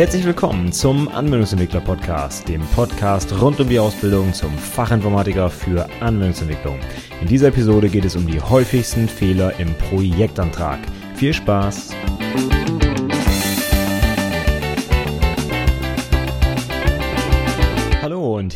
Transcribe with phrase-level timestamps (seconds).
[0.00, 6.80] Herzlich willkommen zum Anwendungsentwickler Podcast, dem Podcast rund um die Ausbildung zum Fachinformatiker für Anwendungsentwicklung.
[7.20, 10.78] In dieser Episode geht es um die häufigsten Fehler im Projektantrag.
[11.16, 11.90] Viel Spaß!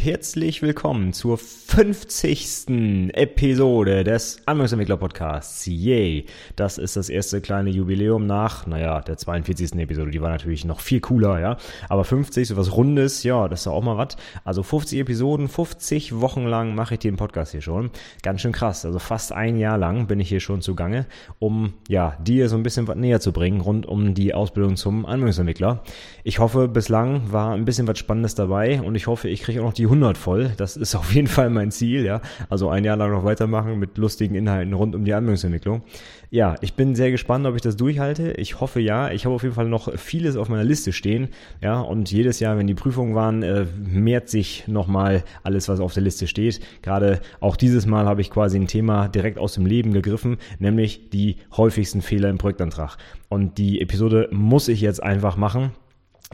[0.05, 2.67] Herzlich willkommen zur 50.
[3.15, 5.65] Episode des Anwendungsentwickler Podcasts.
[5.65, 6.27] Yay!
[6.57, 9.73] Das ist das erste kleine Jubiläum nach, naja, der 42.
[9.81, 10.11] Episode.
[10.11, 11.57] Die war natürlich noch viel cooler, ja.
[11.89, 14.19] Aber 50, so was Rundes, ja, das ist auch mal was.
[14.45, 17.91] Also 50 Episoden, 50 Wochen lang mache ich den Podcast hier schon.
[18.23, 18.85] Ganz schön krass.
[18.85, 21.07] Also fast ein Jahr lang bin ich hier schon zugange,
[21.39, 25.07] um, ja, dir so ein bisschen was näher zu bringen rund um die Ausbildung zum
[25.07, 25.83] Anwendungsentwickler.
[26.25, 29.65] Ich hoffe, bislang war ein bisschen was Spannendes dabei und ich hoffe, ich kriege auch
[29.65, 30.53] noch die 100 voll.
[30.57, 32.21] Das ist auf jeden Fall mein Ziel, ja.
[32.51, 35.83] Also ein Jahr lang noch weitermachen mit lustigen Inhalten rund um die Anwendungsentwicklung.
[36.31, 38.33] Ja, ich bin sehr gespannt, ob ich das durchhalte.
[38.33, 39.11] Ich hoffe ja.
[39.11, 41.29] Ich habe auf jeden Fall noch vieles auf meiner Liste stehen,
[41.63, 41.81] ja.
[41.81, 46.03] Und jedes Jahr, wenn die Prüfungen waren, äh, mehrt sich nochmal alles, was auf der
[46.03, 46.61] Liste steht.
[46.83, 51.11] Gerade auch dieses Mal habe ich quasi ein Thema direkt aus dem Leben gegriffen, nämlich
[51.11, 52.97] die häufigsten Fehler im Projektantrag.
[53.29, 55.71] Und die Episode muss ich jetzt einfach machen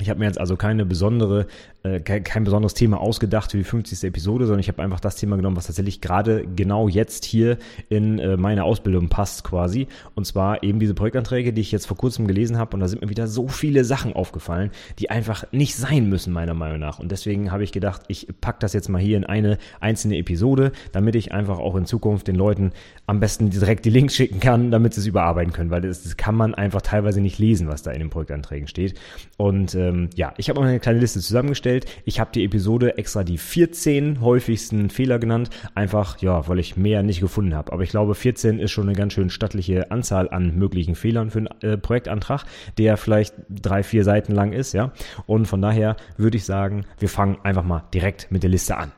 [0.00, 1.46] ich habe mir jetzt also keine besondere,
[1.82, 4.04] äh, kein besonderes Thema ausgedacht für die 50.
[4.04, 8.18] Episode, sondern ich habe einfach das Thema genommen, was tatsächlich gerade genau jetzt hier in
[8.18, 9.88] äh, meine Ausbildung passt quasi.
[10.14, 12.74] Und zwar eben diese Projektanträge, die ich jetzt vor kurzem gelesen habe.
[12.74, 16.54] Und da sind mir wieder so viele Sachen aufgefallen, die einfach nicht sein müssen, meiner
[16.54, 16.98] Meinung nach.
[16.98, 20.72] Und deswegen habe ich gedacht, ich pack das jetzt mal hier in eine einzelne Episode,
[20.92, 22.72] damit ich einfach auch in Zukunft den Leuten
[23.06, 25.70] am besten direkt die Links schicken kann, damit sie es überarbeiten können.
[25.70, 28.94] Weil das, das kann man einfach teilweise nicht lesen, was da in den Projektanträgen steht.
[29.36, 31.69] Und äh, ähm, ja, ich habe mal eine kleine Liste zusammengestellt.
[32.04, 37.02] Ich habe die Episode extra die 14 häufigsten Fehler genannt, einfach ja, weil ich mehr
[37.02, 37.72] nicht gefunden habe.
[37.72, 41.38] Aber ich glaube, 14 ist schon eine ganz schön stattliche Anzahl an möglichen Fehlern für
[41.38, 42.44] einen äh, Projektantrag,
[42.78, 44.92] der vielleicht drei, vier Seiten lang ist, ja.
[45.26, 48.92] Und von daher würde ich sagen, wir fangen einfach mal direkt mit der Liste an.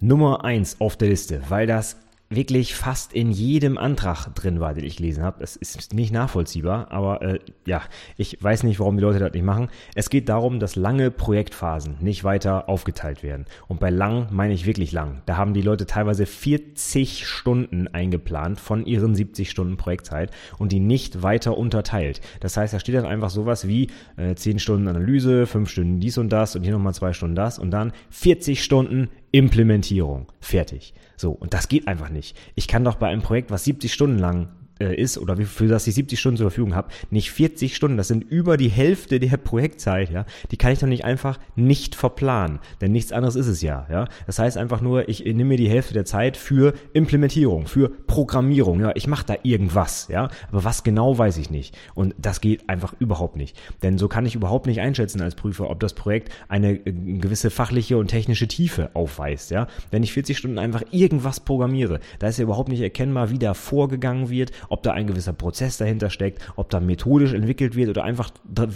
[0.00, 1.96] Nummer eins auf der Liste, weil das
[2.34, 5.42] wirklich fast in jedem Antrag drin war, den ich gelesen habe.
[5.42, 7.82] Es ist nicht nachvollziehbar, aber äh, ja,
[8.16, 9.68] ich weiß nicht, warum die Leute das nicht machen.
[9.94, 13.46] Es geht darum, dass lange Projektphasen nicht weiter aufgeteilt werden.
[13.68, 15.22] Und bei lang meine ich wirklich lang.
[15.26, 20.80] Da haben die Leute teilweise 40 Stunden eingeplant von ihren 70 Stunden Projektzeit und die
[20.80, 22.20] nicht weiter unterteilt.
[22.40, 26.18] Das heißt, da steht dann einfach sowas wie äh, 10 Stunden Analyse, 5 Stunden dies
[26.18, 30.30] und das und hier nochmal 2 Stunden das und dann 40 Stunden Implementierung.
[30.38, 30.94] Fertig.
[31.16, 32.36] So, und das geht einfach nicht.
[32.54, 35.86] Ich kann doch bei einem Projekt, was 70 Stunden lang äh, ist oder für das
[35.86, 39.36] ich 70 Stunden zur Verfügung habe, nicht 40 Stunden, das sind über die Hälfte der
[39.36, 43.62] Projektzeit, ja, die kann ich doch nicht einfach nicht verplanen, denn nichts anderes ist es
[43.62, 44.08] ja, ja.
[44.26, 48.80] Das heißt einfach nur, ich nehme mir die Hälfte der Zeit für Implementierung, für Programmierung,
[48.80, 51.76] ja, ich mache da irgendwas, ja, aber was genau weiß ich nicht.
[51.94, 55.70] Und das geht einfach überhaupt nicht, denn so kann ich überhaupt nicht einschätzen als Prüfer,
[55.70, 59.68] ob das Projekt eine äh, gewisse fachliche und technische Tiefe aufweist, ja.
[59.90, 63.54] Wenn ich 40 Stunden einfach irgendwas programmiere, da ist ja überhaupt nicht erkennbar, wie da
[63.54, 68.04] vorgegangen wird, ob da ein gewisser Prozess dahinter steckt, ob da methodisch entwickelt wird oder
[68.04, 68.30] einfach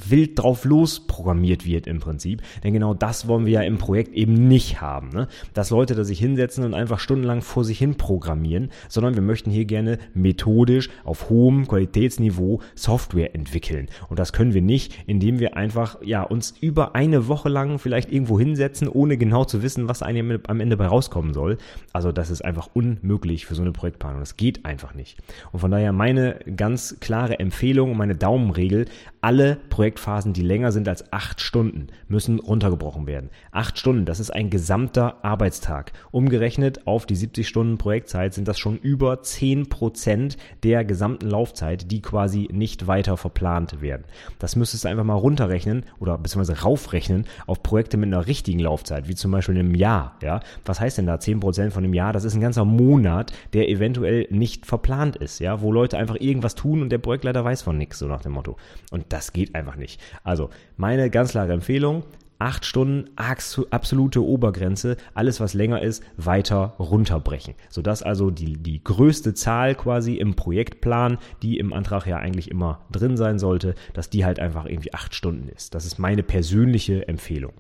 [0.08, 2.42] wild drauf los programmiert wird im Prinzip.
[2.62, 5.10] Denn genau das wollen wir ja im Projekt eben nicht haben.
[5.10, 5.28] Ne?
[5.54, 9.50] Dass Leute da sich hinsetzen und einfach stundenlang vor sich hin programmieren, sondern wir möchten
[9.50, 13.88] hier gerne methodisch auf hohem Qualitätsniveau Software entwickeln.
[14.08, 18.12] Und das können wir nicht, indem wir einfach ja uns über eine Woche lang vielleicht
[18.12, 21.58] irgendwo hinsetzen, ohne genau zu wissen, was einem am Ende bei rauskommen soll.
[21.92, 24.20] Also das ist einfach unmöglich für so eine Projektplanung.
[24.20, 25.18] Das geht einfach nicht.
[25.52, 28.86] Und von daher daher meine ganz klare Empfehlung, meine Daumenregel,
[29.20, 33.30] alle Projektphasen, die länger sind als acht Stunden, müssen runtergebrochen werden.
[33.50, 35.92] Acht Stunden, das ist ein gesamter Arbeitstag.
[36.10, 41.90] Umgerechnet auf die 70 Stunden Projektzeit sind das schon über 10 Prozent der gesamten Laufzeit,
[41.90, 44.04] die quasi nicht weiter verplant werden.
[44.38, 49.08] Das müsstest du einfach mal runterrechnen oder beziehungsweise raufrechnen auf Projekte mit einer richtigen Laufzeit,
[49.08, 50.16] wie zum Beispiel einem Jahr.
[50.22, 50.40] Ja?
[50.64, 52.12] Was heißt denn da 10 Prozent von einem Jahr?
[52.12, 56.54] Das ist ein ganzer Monat, der eventuell nicht verplant ist, ja, wo Leute einfach irgendwas
[56.54, 58.56] tun und der Projektleiter weiß von nichts, so nach dem Motto.
[58.90, 60.00] Und das geht einfach nicht.
[60.24, 62.04] Also, meine ganz klare Empfehlung,
[62.38, 67.54] acht Stunden absolute Obergrenze, alles was länger ist, weiter runterbrechen.
[67.68, 72.80] Sodass also die, die größte Zahl quasi im Projektplan, die im Antrag ja eigentlich immer
[72.92, 75.74] drin sein sollte, dass die halt einfach irgendwie acht Stunden ist.
[75.74, 77.52] Das ist meine persönliche Empfehlung.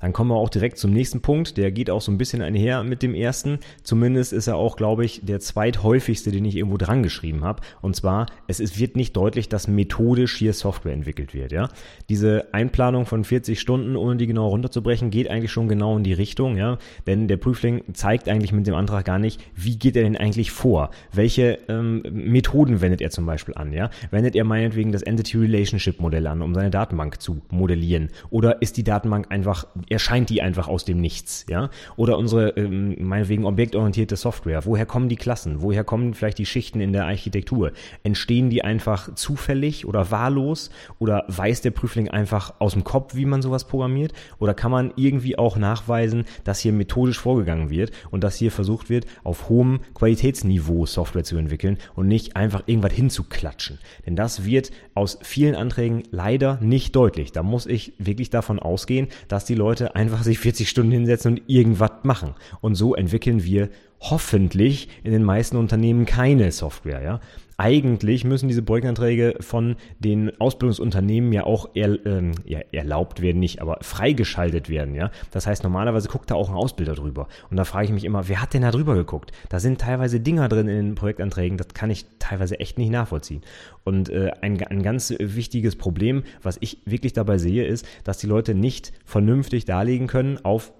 [0.00, 1.56] Dann kommen wir auch direkt zum nächsten Punkt.
[1.56, 3.58] Der geht auch so ein bisschen einher mit dem ersten.
[3.82, 7.62] Zumindest ist er auch, glaube ich, der zweithäufigste, den ich irgendwo dran geschrieben habe.
[7.80, 11.52] Und zwar, es ist, wird nicht deutlich, dass methodisch hier Software entwickelt wird.
[11.52, 11.68] Ja,
[12.08, 16.12] diese Einplanung von 40 Stunden, ohne die genau runterzubrechen, geht eigentlich schon genau in die
[16.12, 16.56] Richtung.
[16.56, 20.16] Ja, denn der Prüfling zeigt eigentlich mit dem Antrag gar nicht, wie geht er denn
[20.16, 20.90] eigentlich vor?
[21.12, 23.72] Welche ähm, Methoden wendet er zum Beispiel an?
[23.72, 28.08] Ja, wendet er meinetwegen das Entity Relationship Modell an, um seine Datenbank zu modellieren?
[28.30, 31.70] Oder ist die Datenbank einfach erscheint die einfach aus dem Nichts, ja?
[31.96, 34.64] Oder unsere, ähm, meinetwegen objektorientierte Software.
[34.64, 35.62] Woher kommen die Klassen?
[35.62, 37.72] Woher kommen vielleicht die Schichten in der Architektur?
[38.02, 40.70] Entstehen die einfach zufällig oder wahllos?
[40.98, 44.12] Oder weiß der Prüfling einfach aus dem Kopf, wie man sowas programmiert?
[44.38, 48.90] Oder kann man irgendwie auch nachweisen, dass hier methodisch vorgegangen wird und dass hier versucht
[48.90, 53.78] wird, auf hohem Qualitätsniveau Software zu entwickeln und nicht einfach irgendwas hinzuklatschen?
[54.06, 57.32] Denn das wird aus vielen Anträgen leider nicht deutlich.
[57.32, 61.32] Da muss ich wirklich davon ausgehen, dass die Leute Leute einfach sich 40 Stunden hinsetzen
[61.34, 62.34] und irgendwas machen.
[62.60, 63.68] Und so entwickeln wir
[64.00, 67.20] hoffentlich in den meisten Unternehmen keine Software, ja.
[67.60, 73.60] Eigentlich müssen diese Projektanträge von den Ausbildungsunternehmen ja auch er, ähm, ja, erlaubt werden, nicht,
[73.60, 75.10] aber freigeschaltet werden, ja.
[75.32, 77.26] Das heißt, normalerweise guckt da auch ein Ausbilder drüber.
[77.50, 79.32] Und da frage ich mich immer, wer hat denn da drüber geguckt?
[79.48, 83.42] Da sind teilweise Dinger drin in den Projektanträgen, das kann ich teilweise echt nicht nachvollziehen.
[83.82, 88.28] Und äh, ein, ein ganz wichtiges Problem, was ich wirklich dabei sehe, ist, dass die
[88.28, 90.72] Leute nicht vernünftig darlegen können auf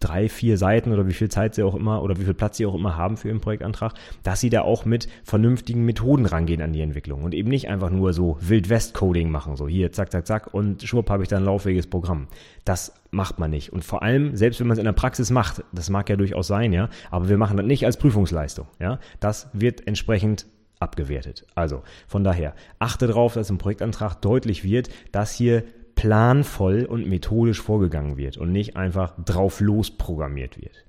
[0.00, 2.66] drei, vier Seiten oder wie viel Zeit sie auch immer oder wie viel Platz sie
[2.66, 6.72] auch immer haben für ihren Projektantrag, dass sie da auch mit vernünftigen Methoden rangehen an
[6.72, 10.54] die Entwicklung und eben nicht einfach nur so Wild-West-Coding machen, so hier, zack, zack, zack
[10.54, 12.28] und schwupp habe ich dann ein lauffähiges Programm.
[12.64, 13.72] Das macht man nicht.
[13.72, 16.46] Und vor allem, selbst wenn man es in der Praxis macht, das mag ja durchaus
[16.46, 18.98] sein, ja, aber wir machen das nicht als Prüfungsleistung, ja.
[19.20, 20.46] Das wird entsprechend
[20.78, 21.46] abgewertet.
[21.54, 25.64] Also von daher, achte darauf, dass im Projektantrag deutlich wird, dass hier
[25.96, 30.85] planvoll und methodisch vorgegangen wird und nicht einfach drauf los programmiert wird.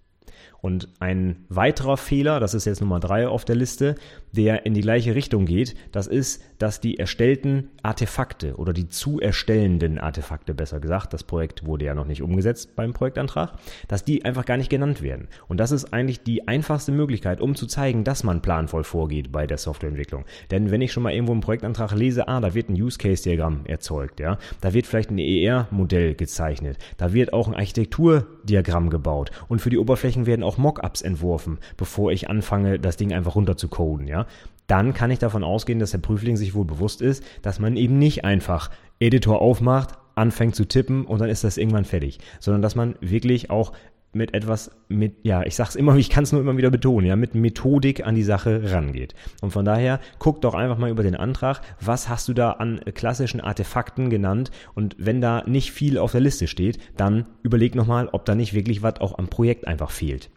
[0.61, 3.95] Und ein weiterer Fehler, das ist jetzt Nummer drei auf der Liste,
[4.31, 9.19] der in die gleiche Richtung geht, das ist, dass die erstellten Artefakte oder die zu
[9.19, 13.53] erstellenden Artefakte, besser gesagt, das Projekt wurde ja noch nicht umgesetzt beim Projektantrag,
[13.87, 15.27] dass die einfach gar nicht genannt werden.
[15.47, 19.47] Und das ist eigentlich die einfachste Möglichkeit, um zu zeigen, dass man planvoll vorgeht bei
[19.47, 20.25] der Softwareentwicklung.
[20.51, 23.23] Denn wenn ich schon mal irgendwo im Projektantrag lese, ah, da wird ein Use Case
[23.23, 29.31] Diagramm erzeugt, ja, da wird vielleicht ein ER-Modell gezeichnet, da wird auch ein Architekturdiagramm gebaut
[29.47, 33.57] und für die Oberflächen werden auch Mockups entworfen, bevor ich anfange, das Ding einfach runter
[33.57, 34.25] zu coden, ja,
[34.67, 37.99] dann kann ich davon ausgehen, dass der Prüfling sich wohl bewusst ist, dass man eben
[37.99, 42.75] nicht einfach Editor aufmacht, anfängt zu tippen und dann ist das irgendwann fertig, sondern dass
[42.75, 43.71] man wirklich auch
[44.13, 47.15] mit etwas, mit, ja, ich sag's immer, ich kann es nur immer wieder betonen, ja,
[47.15, 49.15] mit Methodik an die Sache rangeht.
[49.41, 52.81] Und von daher, guck doch einfach mal über den Antrag, was hast du da an
[52.93, 58.09] klassischen Artefakten genannt und wenn da nicht viel auf der Liste steht, dann überleg nochmal,
[58.11, 60.29] ob da nicht wirklich was auch am Projekt einfach fehlt.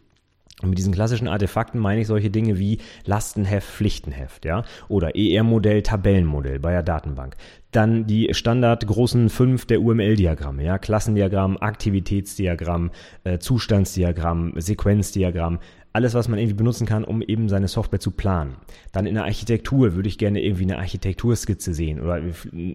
[0.63, 5.83] Und mit diesen klassischen Artefakten meine ich solche Dinge wie Lastenheft, Pflichtenheft, ja, oder ER-Modell,
[5.83, 7.37] Tabellenmodell bei der Datenbank.
[7.71, 12.91] Dann die Standard großen fünf der UML-Diagramme, ja, Klassendiagramm, Aktivitätsdiagramm,
[13.25, 15.61] äh, Zustandsdiagramm, Sequenzdiagramm,
[15.93, 18.55] alles, was man irgendwie benutzen kann, um eben seine Software zu planen.
[18.93, 22.21] Dann in der Architektur würde ich gerne irgendwie eine Architekturskizze sehen oder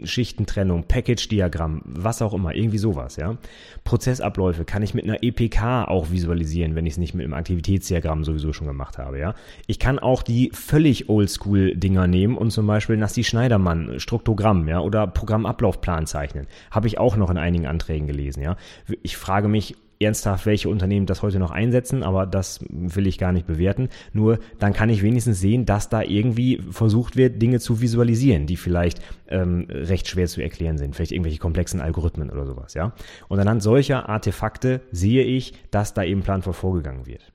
[0.04, 3.38] Schichtentrennung, Package-Diagramm, was auch immer, irgendwie sowas, ja.
[3.86, 8.26] Prozessabläufe kann ich mit einer EPK auch visualisieren, wenn ich es nicht mit einem Aktivitätsdiagramm
[8.26, 9.34] sowieso schon gemacht habe, ja.
[9.68, 15.08] Ich kann auch die völlig Oldschool-Dinger nehmen und zum Beispiel Nassi Schneidermann, Struktogramm, ja, oder
[15.08, 16.48] Programmablaufplan zeichnen.
[16.70, 18.58] Habe ich auch noch in einigen Anträgen gelesen, ja.
[19.04, 23.32] Ich frage mich, ernsthaft, welche Unternehmen das heute noch einsetzen, aber das will ich gar
[23.32, 23.90] nicht bewerten.
[24.14, 28.58] Nur dann kann ich wenigstens sehen, dass da irgendwie versucht wird, Dinge zu visualisieren, die
[28.58, 32.94] vielleicht ähm, recht schwer zu erklären sind, vielleicht irgendwelche komplexen Algorithmen oder sowas, ja.
[33.28, 37.32] Und anhand solcher Artefakte sehe ich, dass da eben planvoll vorgegangen wird.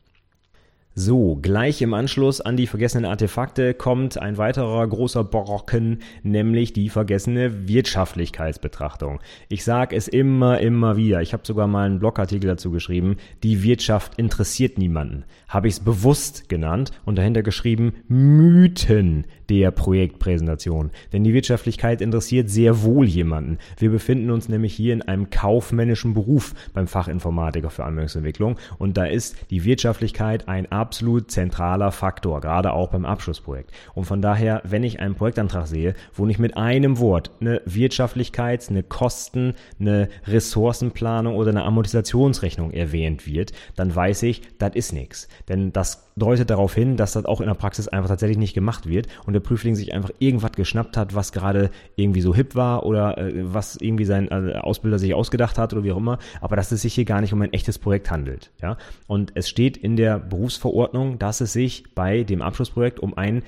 [0.96, 6.88] So, gleich im Anschluss an die vergessenen Artefakte kommt ein weiterer großer Brocken, nämlich die
[6.88, 9.20] vergessene Wirtschaftlichkeitsbetrachtung.
[9.48, 11.22] Ich sage es immer, immer wieder.
[11.22, 13.18] Ich habe sogar mal einen Blogartikel dazu geschrieben.
[13.44, 15.22] Die Wirtschaft interessiert niemanden.
[15.48, 20.90] Habe ich es bewusst genannt und dahinter geschrieben Mythen der Projektpräsentation.
[21.12, 23.58] Denn die Wirtschaftlichkeit interessiert sehr wohl jemanden.
[23.78, 29.04] Wir befinden uns nämlich hier in einem kaufmännischen Beruf beim Fachinformatiker für Anwendungsentwicklung und da
[29.04, 33.70] ist die Wirtschaftlichkeit ein absolut zentraler Faktor, gerade auch beim Abschlussprojekt.
[33.94, 38.66] Und von daher, wenn ich einen Projektantrag sehe, wo nicht mit einem Wort eine Wirtschaftlichkeit,
[38.70, 45.28] eine Kosten, eine Ressourcenplanung oder eine Amortisationsrechnung erwähnt wird, dann weiß ich, das ist nichts.
[45.48, 48.88] Denn das deutet darauf hin, dass das auch in der Praxis einfach tatsächlich nicht gemacht
[48.88, 52.84] wird und der Prüfling sich einfach irgendwas geschnappt hat, was gerade irgendwie so hip war
[52.84, 56.56] oder äh, was irgendwie sein äh, Ausbilder sich ausgedacht hat oder wie auch immer, aber
[56.56, 58.50] dass es sich hier gar nicht um ein echtes Projekt handelt.
[58.60, 58.76] Ja?
[59.06, 63.42] Und es steht in der Berufsverordnung, dass es sich bei dem Abschlussprojekt um ein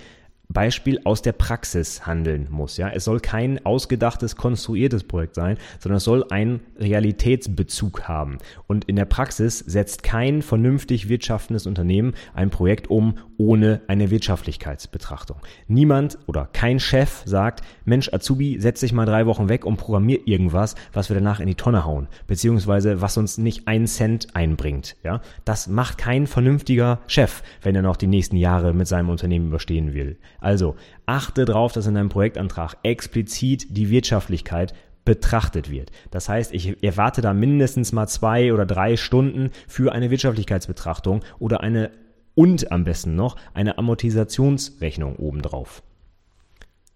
[0.53, 2.77] Beispiel aus der Praxis handeln muss.
[2.77, 8.39] Ja, es soll kein ausgedachtes, konstruiertes Projekt sein, sondern es soll einen Realitätsbezug haben.
[8.67, 15.39] Und in der Praxis setzt kein vernünftig wirtschaftendes Unternehmen ein Projekt um ohne eine Wirtschaftlichkeitsbetrachtung.
[15.67, 20.21] Niemand oder kein Chef sagt, Mensch, Azubi, setz dich mal drei Wochen weg und programmier
[20.27, 24.97] irgendwas, was wir danach in die Tonne hauen, beziehungsweise was uns nicht einen Cent einbringt.
[25.03, 29.49] Ja, das macht kein vernünftiger Chef, wenn er noch die nächsten Jahre mit seinem Unternehmen
[29.49, 30.19] überstehen will.
[30.39, 34.73] Also achte darauf, dass in deinem Projektantrag explizit die Wirtschaftlichkeit
[35.05, 35.91] betrachtet wird.
[36.13, 41.61] Das heißt, ich erwarte da mindestens mal zwei oder drei Stunden für eine Wirtschaftlichkeitsbetrachtung oder
[41.61, 41.91] eine
[42.35, 45.83] und am besten noch eine Amortisationsrechnung obendrauf.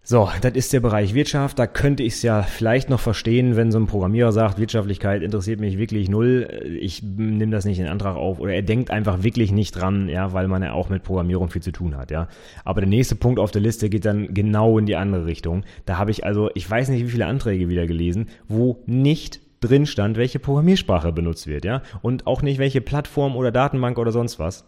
[0.08, 1.58] So, das ist der Bereich Wirtschaft.
[1.58, 5.58] Da könnte ich es ja vielleicht noch verstehen, wenn so ein Programmierer sagt, Wirtschaftlichkeit interessiert
[5.58, 6.48] mich wirklich null.
[6.80, 8.38] Ich nehme das nicht in Antrag auf.
[8.38, 11.62] Oder er denkt einfach wirklich nicht dran, ja, weil man ja auch mit Programmierung viel
[11.62, 12.28] zu tun hat, ja.
[12.64, 15.64] Aber der nächste Punkt auf der Liste geht dann genau in die andere Richtung.
[15.86, 19.86] Da habe ich also, ich weiß nicht, wie viele Anträge wieder gelesen, wo nicht drin
[19.86, 21.82] stand, welche Programmiersprache benutzt wird, ja.
[22.00, 24.64] Und auch nicht welche Plattform oder Datenbank oder sonst was.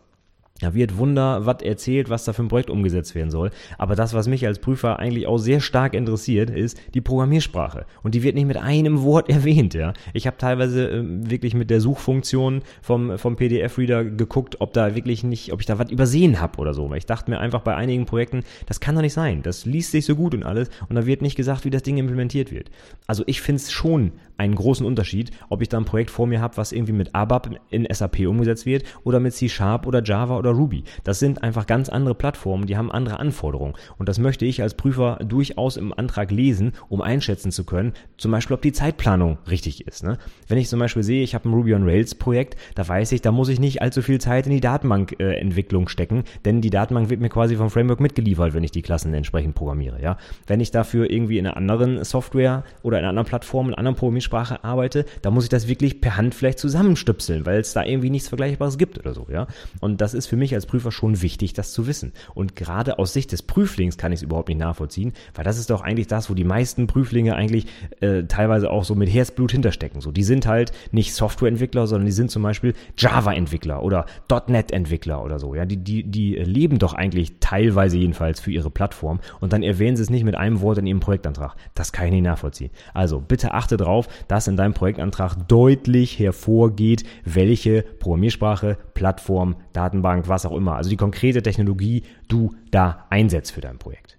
[0.61, 3.50] Da wird Wunder, was erzählt, was da für ein Projekt umgesetzt werden soll.
[3.79, 7.87] Aber das, was mich als Prüfer eigentlich auch sehr stark interessiert, ist die Programmiersprache.
[8.03, 9.93] Und die wird nicht mit einem Wort erwähnt, ja.
[10.12, 15.23] Ich habe teilweise äh, wirklich mit der Suchfunktion vom, vom PDF-Reader geguckt, ob da wirklich
[15.23, 16.91] nicht, ob ich da was übersehen habe oder so.
[16.91, 19.43] Weil ich dachte mir einfach bei einigen Projekten, das kann doch nicht sein.
[19.43, 21.99] Das liest sich so gut und alles und da wird nicht gesagt, wie das Ding
[21.99, 22.71] implementiert wird.
[23.07, 26.40] Also ich finde es schon einen großen Unterschied, ob ich da ein Projekt vor mir
[26.40, 30.38] habe, was irgendwie mit ABAP in SAP umgesetzt wird oder mit C Sharp oder Java
[30.38, 30.85] oder Ruby.
[31.04, 33.75] Das sind einfach ganz andere Plattformen, die haben andere Anforderungen.
[33.99, 38.30] Und das möchte ich als Prüfer durchaus im Antrag lesen, um einschätzen zu können, zum
[38.30, 40.04] Beispiel, ob die Zeitplanung richtig ist.
[40.04, 40.18] Ne?
[40.47, 43.21] Wenn ich zum Beispiel sehe, ich habe ein Ruby on Rails Projekt, da weiß ich,
[43.21, 47.11] da muss ich nicht allzu viel Zeit in die Datenbankentwicklung äh, stecken, denn die Datenbank
[47.11, 50.00] wird mir quasi vom Framework mitgeliefert, wenn ich die Klassen entsprechend programmiere.
[50.00, 50.16] Ja?
[50.47, 53.78] Wenn ich dafür irgendwie in einer anderen Software oder in einer anderen Plattform, in einer
[53.78, 57.73] anderen Programmiersprache Sprache arbeite, da muss ich das wirklich per Hand vielleicht zusammenstöpseln, weil es
[57.73, 59.47] da irgendwie nichts Vergleichbares gibt oder so, ja.
[59.80, 62.12] Und das ist für mich als Prüfer schon wichtig, das zu wissen.
[62.35, 65.70] Und gerade aus Sicht des Prüflings kann ich es überhaupt nicht nachvollziehen, weil das ist
[65.70, 67.66] doch eigentlich das, wo die meisten Prüflinge eigentlich
[68.00, 70.02] äh, teilweise auch so mit Herzblut hinterstecken.
[70.02, 74.04] So, die sind halt nicht Softwareentwickler, sondern die sind zum Beispiel Java-Entwickler oder
[74.47, 75.64] .NET-Entwickler oder so, ja.
[75.64, 80.02] Die, die, die leben doch eigentlich teilweise jedenfalls für ihre Plattform und dann erwähnen sie
[80.02, 81.56] es nicht mit einem Wort in ihrem Projektantrag.
[81.75, 82.70] Das kann ich nicht nachvollziehen.
[82.92, 90.46] Also bitte achte drauf, dass in deinem Projektantrag deutlich hervorgeht, welche Programmiersprache, Plattform, Datenbank, was
[90.46, 94.18] auch immer, also die konkrete Technologie du da einsetzt für dein Projekt.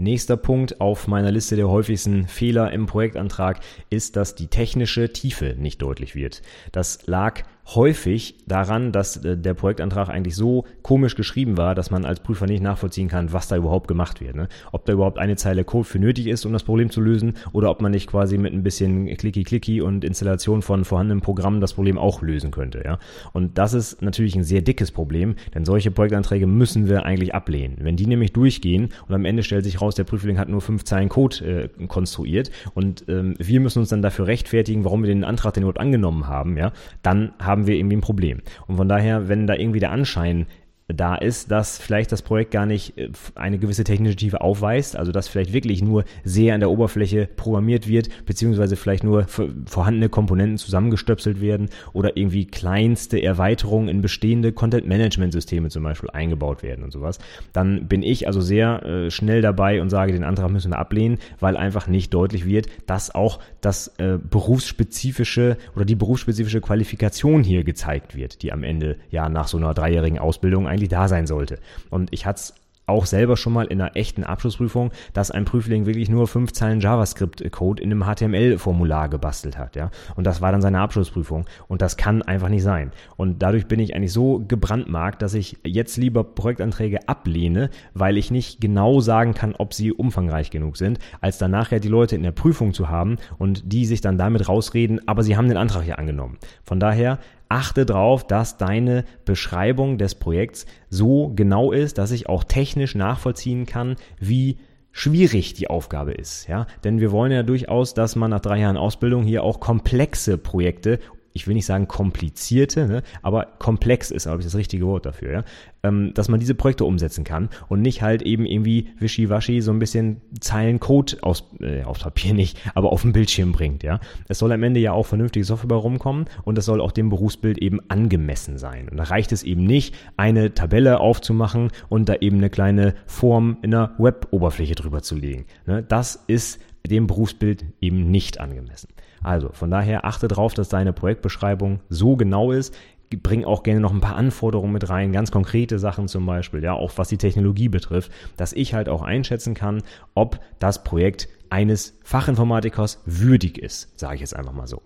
[0.00, 3.58] Nächster Punkt auf meiner Liste der häufigsten Fehler im Projektantrag
[3.90, 6.42] ist, dass die technische Tiefe nicht deutlich wird.
[6.70, 7.42] Das lag
[7.74, 12.46] häufig daran, dass äh, der Projektantrag eigentlich so komisch geschrieben war, dass man als Prüfer
[12.46, 14.36] nicht nachvollziehen kann, was da überhaupt gemacht wird.
[14.36, 14.48] Ne?
[14.72, 17.70] Ob da überhaupt eine Zeile Code für nötig ist, um das Problem zu lösen, oder
[17.70, 21.98] ob man nicht quasi mit ein bisschen Clicky-Clicky und Installation von vorhandenen Programmen das Problem
[21.98, 22.82] auch lösen könnte.
[22.84, 22.98] Ja?
[23.32, 27.76] Und das ist natürlich ein sehr dickes Problem, denn solche Projektanträge müssen wir eigentlich ablehnen.
[27.80, 30.84] Wenn die nämlich durchgehen und am Ende stellt sich raus, der Prüfling hat nur fünf
[30.84, 35.24] Zeilen Code äh, konstruiert und ähm, wir müssen uns dann dafür rechtfertigen, warum wir den
[35.24, 36.72] Antrag den überhaupt angenommen haben, ja,
[37.02, 38.40] dann haben haben wir irgendwie ein Problem.
[38.66, 40.46] Und von daher, wenn da irgendwie der Anschein
[40.88, 45.12] da ist, dass vielleicht das Projekt gar nicht äh, eine gewisse technische Tiefe aufweist, also
[45.12, 49.26] dass vielleicht wirklich nur sehr an der Oberfläche programmiert wird, beziehungsweise vielleicht nur
[49.66, 56.84] vorhandene Komponenten zusammengestöpselt werden oder irgendwie kleinste Erweiterungen in bestehende Content-Management-Systeme zum Beispiel eingebaut werden
[56.84, 57.18] und sowas,
[57.52, 61.18] dann bin ich also sehr äh, schnell dabei und sage, den Antrag müssen wir ablehnen,
[61.38, 67.62] weil einfach nicht deutlich wird, dass auch das äh, berufsspezifische oder die berufsspezifische Qualifikation hier
[67.62, 71.58] gezeigt wird, die am Ende ja nach so einer dreijährigen Ausbildung eigentlich da sein sollte.
[71.90, 72.54] Und ich hatte es
[72.88, 76.80] auch selber schon mal in einer echten Abschlussprüfung, dass ein Prüfling wirklich nur fünf Zeilen
[76.80, 79.90] JavaScript-Code in einem HTML-Formular gebastelt hat, ja.
[80.16, 81.44] Und das war dann seine Abschlussprüfung.
[81.68, 82.92] Und das kann einfach nicht sein.
[83.16, 88.30] Und dadurch bin ich eigentlich so gebrandmarkt, dass ich jetzt lieber Projektanträge ablehne, weil ich
[88.30, 92.22] nicht genau sagen kann, ob sie umfangreich genug sind, als dann nachher die Leute in
[92.22, 95.86] der Prüfung zu haben und die sich dann damit rausreden, aber sie haben den Antrag
[95.86, 96.38] ja angenommen.
[96.64, 102.44] Von daher achte darauf, dass deine Beschreibung des Projekts so genau ist, dass ich auch
[102.44, 104.58] technisch nachvollziehen kann, wie
[104.92, 108.76] schwierig die Aufgabe ist, ja, denn wir wollen ja durchaus, dass man nach drei Jahren
[108.76, 110.98] Ausbildung hier auch komplexe Projekte
[111.38, 115.32] ich will nicht sagen komplizierte, ne, aber komplex ist, glaube ich, das richtige Wort dafür,
[115.32, 115.44] ja,
[115.84, 119.78] ähm, dass man diese Projekte umsetzen kann und nicht halt eben irgendwie wischiwaschi so ein
[119.78, 124.00] bisschen Zeilen Code aus, äh, aufs Papier nicht, aber auf dem Bildschirm bringt, ja.
[124.26, 127.58] Es soll am Ende ja auch vernünftige Software rumkommen und das soll auch dem Berufsbild
[127.58, 128.88] eben angemessen sein.
[128.88, 133.58] Und da reicht es eben nicht, eine Tabelle aufzumachen und da eben eine kleine Form
[133.62, 135.46] in der Web-Oberfläche drüber zu legen.
[135.66, 135.84] Ne?
[135.84, 138.88] Das ist dem Berufsbild eben nicht angemessen.
[139.22, 142.74] Also von daher achte darauf, dass deine Projektbeschreibung so genau ist.
[143.22, 146.74] Bring auch gerne noch ein paar Anforderungen mit rein, ganz konkrete Sachen zum Beispiel, ja,
[146.74, 149.82] auch was die Technologie betrifft, dass ich halt auch einschätzen kann,
[150.14, 154.82] ob das Projekt eines Fachinformatikers würdig ist, sage ich jetzt einfach mal so.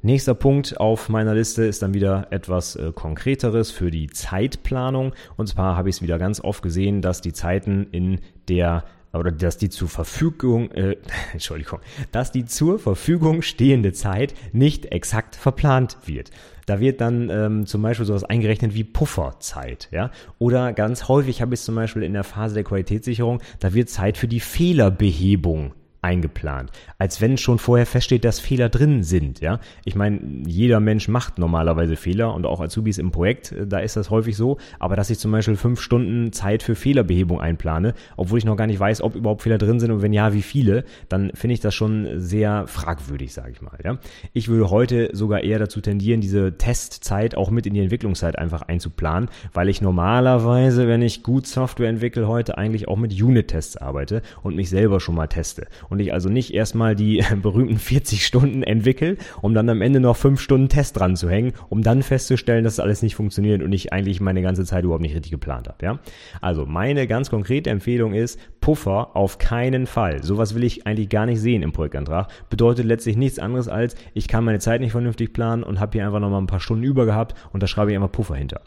[0.00, 5.12] Nächster Punkt auf meiner Liste ist dann wieder etwas äh, Konkreteres für die Zeitplanung.
[5.36, 9.30] Und zwar habe ich es wieder ganz oft gesehen, dass die Zeiten in der oder
[9.32, 10.96] dass die zur Verfügung, äh,
[11.32, 11.80] Entschuldigung,
[12.12, 16.30] dass die zur Verfügung stehende Zeit nicht exakt verplant wird.
[16.66, 20.10] Da wird dann ähm, zum Beispiel sowas eingerechnet wie Pufferzeit, ja.
[20.38, 23.88] Oder ganz häufig habe ich es zum Beispiel in der Phase der Qualitätssicherung, da wird
[23.88, 25.72] Zeit für die Fehlerbehebung
[26.08, 26.70] eingeplant.
[26.96, 29.60] Als wenn schon vorher feststeht, dass Fehler drin sind, ja.
[29.84, 33.96] Ich meine, jeder Mensch macht normalerweise Fehler und auch Azubis im Projekt, äh, da ist
[33.96, 34.56] das häufig so.
[34.78, 38.66] Aber dass ich zum Beispiel fünf Stunden Zeit für Fehlerbehebung einplane, obwohl ich noch gar
[38.66, 41.60] nicht weiß, ob überhaupt Fehler drin sind und wenn ja, wie viele, dann finde ich
[41.60, 43.98] das schon sehr fragwürdig, sage ich mal, ja.
[44.32, 48.62] Ich würde heute sogar eher dazu tendieren, diese Testzeit auch mit in die Entwicklungszeit einfach
[48.62, 54.22] einzuplanen, weil ich normalerweise, wenn ich gut Software entwickle, heute eigentlich auch mit Unit-Tests arbeite
[54.42, 58.62] und mich selber schon mal teste und ich also nicht erstmal die berühmten 40 Stunden
[58.62, 62.64] entwickle, um dann am Ende noch 5 Stunden Test dran zu hängen, um dann festzustellen,
[62.64, 65.84] dass alles nicht funktioniert und ich eigentlich meine ganze Zeit überhaupt nicht richtig geplant habe.
[65.84, 65.98] Ja?
[66.40, 70.22] Also meine ganz konkrete Empfehlung ist, Puffer auf keinen Fall.
[70.22, 72.28] Sowas will ich eigentlich gar nicht sehen im Projektantrag.
[72.50, 76.06] Bedeutet letztlich nichts anderes als, ich kann meine Zeit nicht vernünftig planen und habe hier
[76.06, 78.60] einfach nochmal ein paar Stunden über gehabt und da schreibe ich einfach Puffer hinter.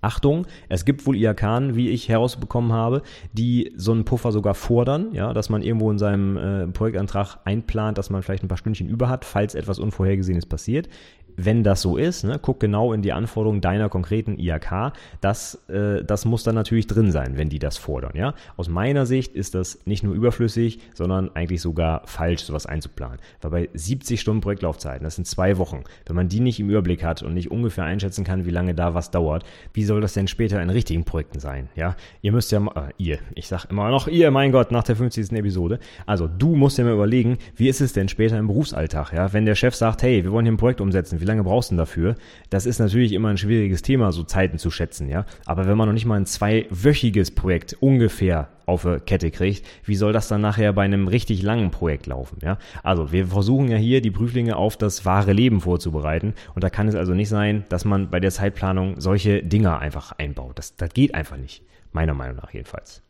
[0.00, 5.12] Achtung, es gibt wohl IAK, wie ich herausbekommen habe, die so einen Puffer sogar fordern,
[5.12, 8.88] ja, dass man irgendwo in seinem äh, Projektantrag einplant, dass man vielleicht ein paar Stündchen
[8.88, 10.88] über hat, falls etwas Unvorhergesehenes passiert
[11.36, 14.92] wenn das so ist, ne, guck genau in die Anforderungen deiner konkreten IAK.
[15.20, 18.12] Das, äh, das muss dann natürlich drin sein, wenn die das fordern.
[18.14, 18.34] Ja?
[18.56, 23.18] Aus meiner Sicht ist das nicht nur überflüssig, sondern eigentlich sogar falsch, sowas einzuplanen.
[23.40, 27.04] Weil bei 70 Stunden Projektlaufzeiten, das sind zwei Wochen, wenn man die nicht im Überblick
[27.04, 30.28] hat und nicht ungefähr einschätzen kann, wie lange da was dauert, wie soll das denn
[30.28, 31.68] später in richtigen Projekten sein?
[31.74, 34.96] Ja, ihr müsst ja, äh, ihr, ich sag immer noch ihr, mein Gott, nach der
[34.96, 35.32] 50.
[35.32, 35.78] Episode.
[36.06, 39.12] Also du musst ja mal überlegen, wie ist es denn später im Berufsalltag?
[39.12, 41.70] Ja, wenn der Chef sagt, hey, wir wollen hier ein Projekt umsetzen, wie lange brauchst
[41.70, 42.16] du denn dafür?
[42.50, 45.24] Das ist natürlich immer ein schwieriges Thema, so Zeiten zu schätzen, ja.
[45.46, 49.96] Aber wenn man noch nicht mal ein zweiwöchiges Projekt ungefähr auf der Kette kriegt, wie
[49.96, 52.58] soll das dann nachher bei einem richtig langen Projekt laufen, ja?
[52.82, 56.88] Also, wir versuchen ja hier die Prüflinge auf das wahre Leben vorzubereiten und da kann
[56.88, 60.58] es also nicht sein, dass man bei der Zeitplanung solche Dinger einfach einbaut.
[60.58, 61.62] Das, das geht einfach nicht.
[61.92, 63.02] Meiner Meinung nach jedenfalls.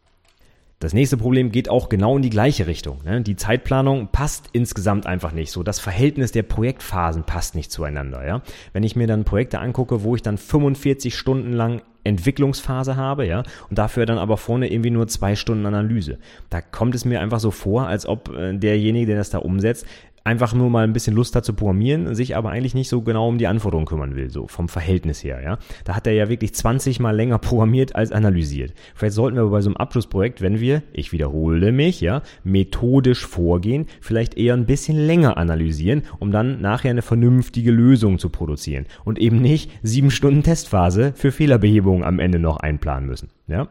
[0.84, 2.98] Das nächste Problem geht auch genau in die gleiche Richtung.
[3.06, 3.22] Ne?
[3.22, 5.62] Die Zeitplanung passt insgesamt einfach nicht so.
[5.62, 8.26] Das Verhältnis der Projektphasen passt nicht zueinander.
[8.26, 8.42] Ja?
[8.74, 13.44] Wenn ich mir dann Projekte angucke, wo ich dann 45 Stunden lang Entwicklungsphase habe, ja,
[13.70, 16.18] und dafür dann aber vorne irgendwie nur zwei Stunden Analyse.
[16.50, 19.86] Da kommt es mir einfach so vor, als ob äh, derjenige, der das da umsetzt,
[20.24, 23.28] einfach nur mal ein bisschen Lust hat zu programmieren, sich aber eigentlich nicht so genau
[23.28, 25.58] um die Anforderungen kümmern will, so vom Verhältnis her, ja.
[25.84, 28.72] Da hat er ja wirklich 20 mal länger programmiert als analysiert.
[28.94, 33.86] Vielleicht sollten wir bei so einem Abschlussprojekt, wenn wir, ich wiederhole mich, ja, methodisch vorgehen,
[34.00, 39.18] vielleicht eher ein bisschen länger analysieren, um dann nachher eine vernünftige Lösung zu produzieren und
[39.18, 43.68] eben nicht sieben Stunden Testphase für Fehlerbehebung am Ende noch einplanen müssen, ja.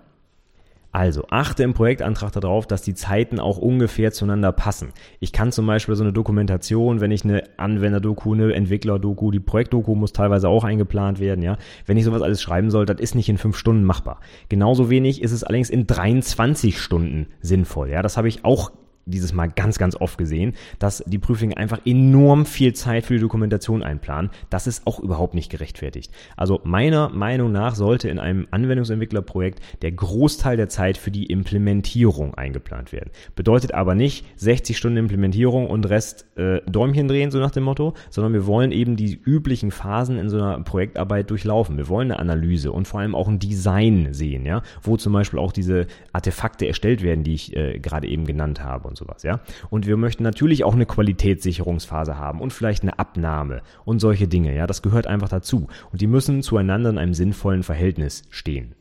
[0.93, 4.93] Also achte im Projektantrag darauf, dass die Zeiten auch ungefähr zueinander passen.
[5.19, 9.95] Ich kann zum Beispiel so eine Dokumentation, wenn ich eine Anwenderdoku, eine Entwicklerdoku, die Projektdoku
[9.95, 11.57] muss teilweise auch eingeplant werden, ja.
[11.87, 14.19] Wenn ich sowas alles schreiben soll, das ist nicht in fünf Stunden machbar.
[14.49, 18.03] Genauso wenig ist es allerdings in 23 Stunden sinnvoll, ja.
[18.03, 18.71] Das habe ich auch
[19.05, 23.19] dieses Mal ganz, ganz oft gesehen, dass die Prüflinge einfach enorm viel Zeit für die
[23.19, 24.31] Dokumentation einplanen.
[24.49, 26.11] Das ist auch überhaupt nicht gerechtfertigt.
[26.37, 32.33] Also meiner Meinung nach sollte in einem Anwendungsentwicklerprojekt der Großteil der Zeit für die Implementierung
[32.35, 33.11] eingeplant werden.
[33.35, 37.93] Bedeutet aber nicht 60 Stunden Implementierung und Rest äh, Däumchen drehen, so nach dem Motto,
[38.09, 41.77] sondern wir wollen eben die üblichen Phasen in so einer Projektarbeit durchlaufen.
[41.77, 45.39] Wir wollen eine Analyse und vor allem auch ein Design sehen, ja, wo zum Beispiel
[45.39, 49.39] auch diese Artefakte erstellt werden, die ich äh, gerade eben genannt habe und sowas, ja.
[49.71, 54.55] Und wir möchten natürlich auch eine Qualitätssicherungsphase haben und vielleicht eine Abnahme und solche Dinge,
[54.55, 54.67] ja.
[54.67, 55.67] Das gehört einfach dazu.
[55.91, 58.75] Und die müssen zueinander in einem sinnvollen Verhältnis stehen.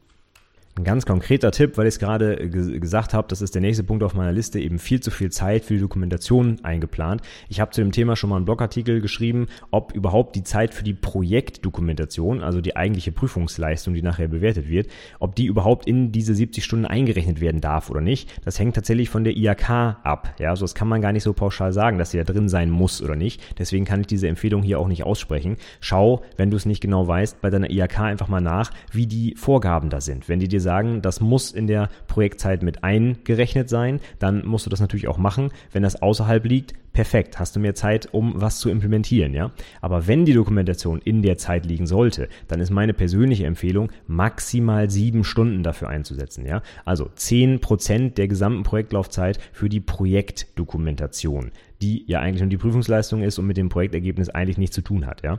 [0.75, 4.03] Ein ganz konkreter Tipp, weil ich es gerade gesagt habe, das ist der nächste Punkt
[4.03, 7.21] auf meiner Liste, eben viel zu viel Zeit für die Dokumentation eingeplant.
[7.51, 10.83] Ich habe zu dem Thema schon mal einen Blogartikel geschrieben, ob überhaupt die Zeit für
[10.83, 16.35] die Projektdokumentation, also die eigentliche Prüfungsleistung, die nachher bewertet wird, ob die überhaupt in diese
[16.35, 18.41] 70 Stunden eingerechnet werden darf oder nicht.
[18.47, 20.35] Das hängt tatsächlich von der IAK ab.
[20.39, 22.71] Ja, also das kann man gar nicht so pauschal sagen, dass sie da drin sein
[22.71, 23.43] muss oder nicht.
[23.59, 25.59] Deswegen kann ich diese Empfehlung hier auch nicht aussprechen.
[25.81, 29.35] Schau, wenn du es nicht genau weißt, bei deiner IAK einfach mal nach, wie die
[29.37, 30.31] Vorgaben da sind.
[30.31, 34.71] Wenn die dir sagen, das muss in der Projektzeit mit eingerechnet sein, dann musst du
[34.71, 35.51] das natürlich auch machen.
[35.73, 39.51] Wenn das außerhalb liegt, perfekt, hast du mehr Zeit, um was zu implementieren, ja.
[39.81, 44.91] Aber wenn die Dokumentation in der Zeit liegen sollte, dann ist meine persönliche Empfehlung, maximal
[44.91, 46.63] sieben Stunden dafür einzusetzen, ja.
[46.85, 53.23] Also zehn Prozent der gesamten Projektlaufzeit für die Projektdokumentation, die ja eigentlich nur die Prüfungsleistung
[53.23, 55.39] ist und mit dem Projektergebnis eigentlich nichts zu tun hat, ja.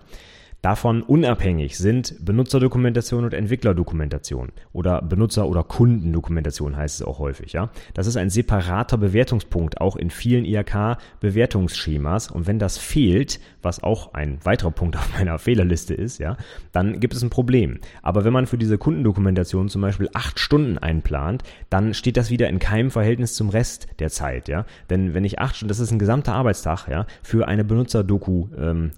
[0.63, 7.51] Davon unabhängig sind Benutzerdokumentation und Entwicklerdokumentation oder Benutzer- oder Kundendokumentation heißt es auch häufig.
[7.51, 13.83] Ja, das ist ein separater Bewertungspunkt auch in vielen IHK-Bewertungsschemas und wenn das fehlt, was
[13.83, 16.37] auch ein weiterer Punkt auf meiner Fehlerliste ist, ja,
[16.71, 17.79] dann gibt es ein Problem.
[18.01, 22.47] Aber wenn man für diese Kundendokumentation zum Beispiel acht Stunden einplant, dann steht das wieder
[22.47, 24.65] in keinem Verhältnis zum Rest der Zeit, ja.
[24.89, 28.91] Denn wenn ich acht Stunden, das ist ein gesamter Arbeitstag, ja, für eine Benutzerdoku ähm,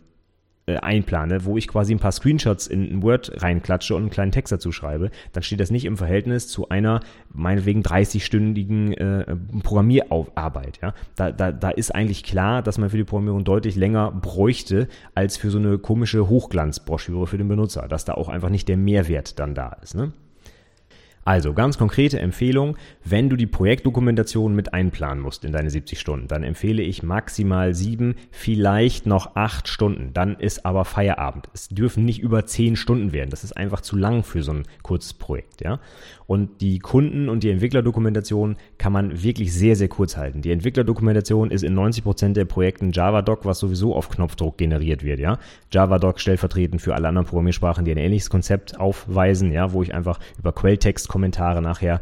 [0.67, 4.51] äh, einplane, wo ich quasi ein paar Screenshots in Word reinklatsche und einen kleinen Text
[4.51, 7.01] dazu schreibe, dann steht das nicht im Verhältnis zu einer
[7.32, 10.80] meinetwegen 30-stündigen äh, Programmierarbeit.
[10.82, 10.95] Ja?
[11.15, 15.38] Da, da, da ist eigentlich klar, dass man für die Programmierung deutlich länger bräuchte als
[15.38, 19.38] für so eine komische Hochglanzbroschüre für den Benutzer, dass da auch einfach nicht der Mehrwert
[19.39, 19.93] dann da ist.
[19.93, 20.13] Ne?
[21.28, 26.28] Also ganz konkrete Empfehlung, wenn du die Projektdokumentation mit einplanen musst in deine 70 Stunden,
[26.28, 30.12] dann empfehle ich maximal sieben, vielleicht noch acht Stunden.
[30.14, 31.50] Dann ist aber Feierabend.
[31.52, 33.32] Es dürfen nicht über zehn Stunden werden.
[33.32, 35.80] Das ist einfach zu lang für so ein kurzes Projekt, ja.
[36.28, 40.42] Und die Kunden- und die Entwicklerdokumentation kann man wirklich sehr, sehr kurz halten.
[40.42, 45.20] Die Entwicklerdokumentation ist in 90 Prozent der Projekten JavaDoc, was sowieso auf Knopfdruck generiert wird,
[45.20, 45.38] ja.
[45.72, 50.20] JavaDoc stellvertretend für alle anderen Programmiersprachen, die ein ähnliches Konzept aufweisen, ja, wo ich einfach
[50.38, 50.52] über
[51.15, 52.01] Quelltext-Kommentare nachher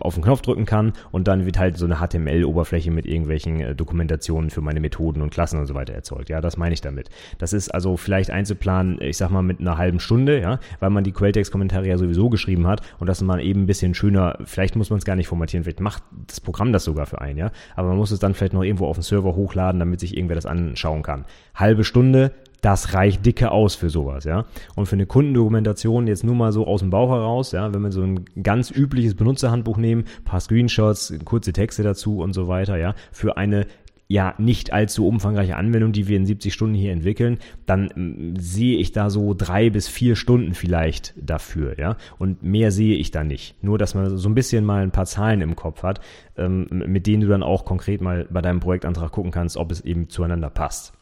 [0.00, 3.74] auf den Knopf drücken kann und dann wird halt so eine HTML-Oberfläche mit irgendwelchen äh,
[3.74, 6.28] Dokumentationen für meine Methoden und Klassen und so weiter erzeugt.
[6.28, 7.10] Ja, das meine ich damit.
[7.38, 11.04] Das ist also vielleicht einzuplanen, ich sag mal mit einer halben Stunde, ja, weil man
[11.04, 14.90] die Quelltext-Kommentare ja sowieso geschrieben hat und dass man eben ein bisschen schöner, vielleicht muss
[14.90, 17.88] man es gar nicht formatieren, vielleicht macht das Programm das sogar für einen, ja, aber
[17.88, 20.46] man muss es dann vielleicht noch irgendwo auf den Server hochladen, damit sich irgendwer das
[20.46, 21.24] anschauen kann.
[21.54, 24.46] Halbe Stunde, das reicht dicke aus für sowas, ja.
[24.76, 27.90] Und für eine Kundendokumentation jetzt nur mal so aus dem Bauch heraus, ja, wenn wir
[27.90, 32.94] so ein ganz übliches Benutzerhandbuch nehmen, paar Screenshots, kurze Texte dazu und so weiter, ja,
[33.10, 33.66] für eine
[34.06, 38.78] ja nicht allzu umfangreiche Anwendung, die wir in 70 Stunden hier entwickeln, dann ähm, sehe
[38.78, 41.96] ich da so drei bis vier Stunden vielleicht dafür, ja.
[42.18, 43.56] Und mehr sehe ich da nicht.
[43.64, 46.00] Nur, dass man so ein bisschen mal ein paar Zahlen im Kopf hat,
[46.36, 49.80] ähm, mit denen du dann auch konkret mal bei deinem Projektantrag gucken kannst, ob es
[49.80, 50.92] eben zueinander passt.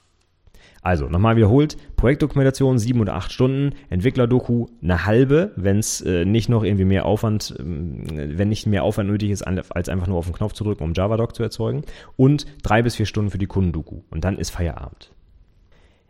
[0.83, 6.49] Also, nochmal wiederholt, Projektdokumentation sieben oder acht Stunden, Entwicklerdoku eine halbe, wenn es äh, nicht
[6.49, 10.27] noch irgendwie mehr Aufwand, äh, wenn nicht mehr Aufwand nötig ist, als einfach nur auf
[10.27, 11.83] den Knopf zu drücken, um JavaDoc zu erzeugen.
[12.17, 14.03] Und drei bis vier Stunden für die Kundendoku.
[14.11, 15.13] Und dann ist Feierabend.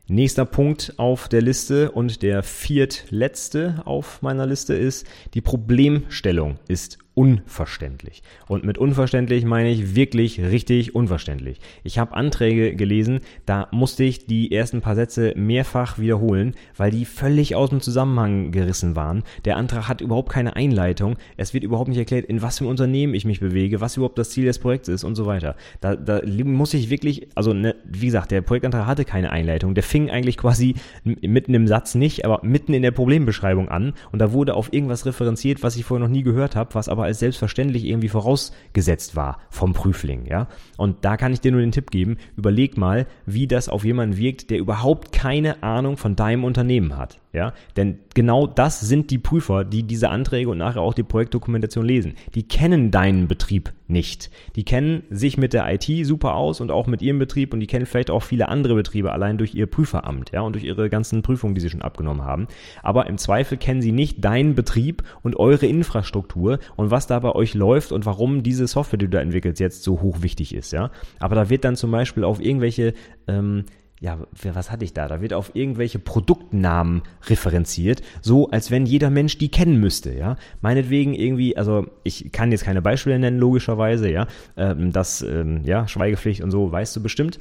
[0.07, 6.99] Nächster Punkt auf der Liste und der viertletzte auf meiner Liste ist, die Problemstellung ist
[7.21, 8.23] unverständlich.
[8.49, 11.61] Und mit unverständlich meine ich wirklich richtig unverständlich.
[11.85, 17.05] Ich habe Anträge gelesen, da musste ich die ersten paar Sätze mehrfach wiederholen, weil die
[17.05, 19.23] völlig aus dem Zusammenhang gerissen waren.
[19.45, 21.19] Der Antrag hat überhaupt keine Einleitung.
[21.37, 24.17] Es wird überhaupt nicht erklärt, in was für ein Unternehmen ich mich bewege, was überhaupt
[24.17, 25.57] das Ziel des Projekts ist und so weiter.
[25.83, 29.75] Da, da muss ich wirklich, also ne, wie gesagt, der Projektantrag hatte keine Einleitung.
[29.75, 34.21] Der fing eigentlich quasi mitten im Satz nicht, aber mitten in der Problembeschreibung an und
[34.21, 37.19] da wurde auf irgendwas referenziert, was ich vorher noch nie gehört habe, was aber als
[37.19, 40.49] selbstverständlich irgendwie vorausgesetzt war vom Prüfling, ja.
[40.77, 44.17] Und da kann ich dir nur den Tipp geben, überleg mal, wie das auf jemanden
[44.17, 47.20] wirkt, der überhaupt keine Ahnung von deinem Unternehmen hat.
[47.33, 51.85] Ja, denn genau das sind die Prüfer, die diese Anträge und nachher auch die Projektdokumentation
[51.85, 52.15] lesen.
[52.35, 54.31] Die kennen deinen Betrieb nicht.
[54.57, 57.69] Die kennen sich mit der IT super aus und auch mit ihrem Betrieb und die
[57.69, 61.23] kennen vielleicht auch viele andere Betriebe allein durch ihr Prüferamt, ja, und durch ihre ganzen
[61.23, 62.49] Prüfungen, die sie schon abgenommen haben.
[62.83, 67.33] Aber im Zweifel kennen sie nicht deinen Betrieb und eure Infrastruktur und was da bei
[67.33, 70.73] euch läuft und warum diese Software, die du da entwickelst, jetzt so hoch wichtig ist,
[70.73, 70.91] ja.
[71.21, 72.95] Aber da wird dann zum Beispiel auf irgendwelche
[73.29, 73.67] ähm,
[74.01, 75.09] ja, was hatte ich da?
[75.09, 80.37] Da wird auf irgendwelche Produktnamen referenziert, so als wenn jeder Mensch die kennen müsste, ja.
[80.63, 84.27] Meinetwegen irgendwie, also ich kann jetzt keine Beispiele nennen, logischerweise, ja.
[84.57, 87.41] Ähm, das, ähm, ja, Schweigepflicht und so, weißt du bestimmt.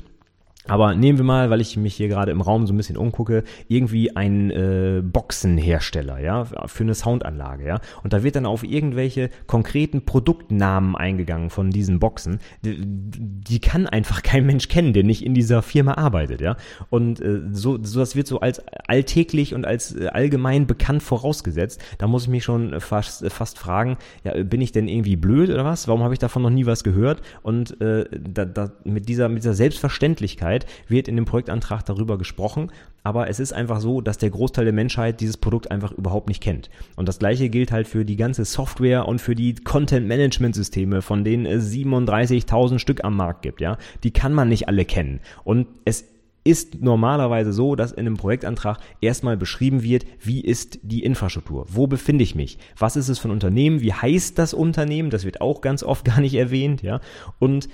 [0.70, 3.44] Aber nehmen wir mal, weil ich mich hier gerade im Raum so ein bisschen umgucke,
[3.68, 7.80] irgendwie ein äh, Boxenhersteller, ja, für eine Soundanlage, ja.
[8.04, 12.40] Und da wird dann auf irgendwelche konkreten Produktnamen eingegangen von diesen Boxen.
[12.64, 16.56] Die, die kann einfach kein Mensch kennen, der nicht in dieser Firma arbeitet, ja.
[16.90, 21.82] Und äh, so, so das wird so als alltäglich und als äh, allgemein bekannt vorausgesetzt.
[21.98, 25.66] Da muss ich mich schon fast, fast fragen, ja, bin ich denn irgendwie blöd oder
[25.66, 25.88] was?
[25.88, 27.22] Warum habe ich davon noch nie was gehört?
[27.42, 32.18] Und äh, da, da, mit dieser, mit dieser Selbstverständlichkeit Menschheit wird in dem Projektantrag darüber
[32.18, 32.72] gesprochen,
[33.04, 36.42] aber es ist einfach so, dass der Großteil der Menschheit dieses Produkt einfach überhaupt nicht
[36.42, 36.70] kennt.
[36.96, 41.46] Und das gleiche gilt halt für die ganze Software und für die Content-Management-Systeme, von denen
[41.46, 43.78] es 37.000 Stück am Markt gibt, ja.
[44.04, 45.22] Die kann man nicht alle kennen.
[45.44, 46.06] Und es
[46.46, 51.86] ist normalerweise so, dass in einem Projektantrag erstmal beschrieben wird, wie ist die Infrastruktur, wo
[51.86, 55.42] befinde ich mich, was ist es für ein Unternehmen, wie heißt das Unternehmen, das wird
[55.42, 57.02] auch ganz oft gar nicht erwähnt, ja,
[57.40, 57.68] und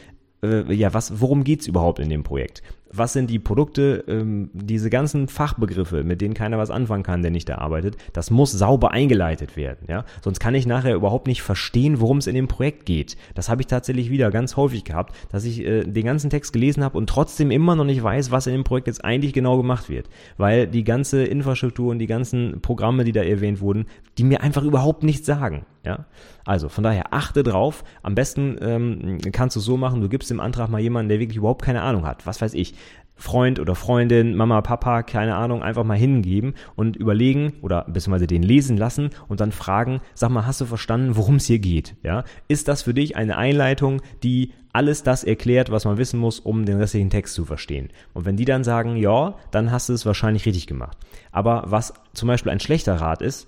[0.45, 2.61] äh, ja, was, worum geht's überhaupt in dem Projekt?
[2.91, 7.31] Was sind die Produkte, ähm, diese ganzen Fachbegriffe, mit denen keiner was anfangen kann, der
[7.31, 10.05] nicht da arbeitet, das muss sauber eingeleitet werden, ja.
[10.23, 13.17] Sonst kann ich nachher überhaupt nicht verstehen, worum es in dem Projekt geht.
[13.33, 16.83] Das habe ich tatsächlich wieder ganz häufig gehabt, dass ich äh, den ganzen Text gelesen
[16.83, 19.89] habe und trotzdem immer noch nicht weiß, was in dem Projekt jetzt eigentlich genau gemacht
[19.89, 20.07] wird.
[20.37, 24.63] Weil die ganze Infrastruktur und die ganzen Programme, die da erwähnt wurden, die mir einfach
[24.63, 25.65] überhaupt nichts sagen.
[25.83, 26.05] Ja?
[26.45, 27.83] Also von daher achte drauf.
[28.03, 31.19] Am besten ähm, kannst du es so machen, du gibst im Antrag mal jemanden, der
[31.19, 32.25] wirklich überhaupt keine Ahnung hat.
[32.25, 32.75] Was weiß ich.
[33.17, 38.43] Freund oder Freundin, Mama, Papa, keine Ahnung, einfach mal hingeben und überlegen oder beziehungsweise den
[38.43, 41.95] lesen lassen und dann fragen, sag mal, hast du verstanden, worum es hier geht?
[42.03, 42.25] Ja?
[42.49, 46.65] Ist das für dich eine Einleitung, die alles das erklärt, was man wissen muss, um
[46.65, 47.87] den restlichen Text zu verstehen?
[48.13, 50.97] Und wenn die dann sagen, ja, dann hast du es wahrscheinlich richtig gemacht.
[51.31, 53.47] Aber was zum Beispiel ein schlechter Rat ist,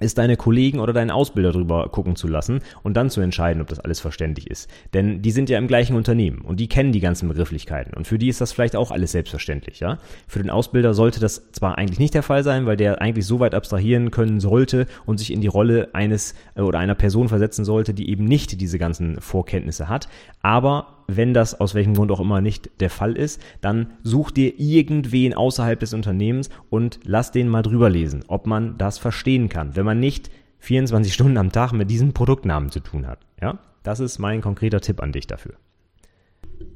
[0.00, 3.68] ist deine Kollegen oder deinen Ausbilder drüber gucken zu lassen und dann zu entscheiden, ob
[3.68, 4.68] das alles verständlich ist.
[4.94, 8.18] Denn die sind ja im gleichen Unternehmen und die kennen die ganzen Begrifflichkeiten und für
[8.18, 9.98] die ist das vielleicht auch alles selbstverständlich, ja.
[10.26, 13.40] Für den Ausbilder sollte das zwar eigentlich nicht der Fall sein, weil der eigentlich so
[13.40, 17.64] weit abstrahieren können sollte und sich in die Rolle eines äh, oder einer Person versetzen
[17.64, 20.08] sollte, die eben nicht diese ganzen Vorkenntnisse hat,
[20.42, 24.58] aber wenn das aus welchem Grund auch immer nicht der Fall ist, dann such dir
[24.58, 29.76] irgendwen außerhalb des Unternehmens und lass den mal drüber lesen, ob man das verstehen kann,
[29.76, 33.20] wenn man nicht 24 Stunden am Tag mit diesen Produktnamen zu tun hat.
[33.40, 35.54] Ja, das ist mein konkreter Tipp an dich dafür.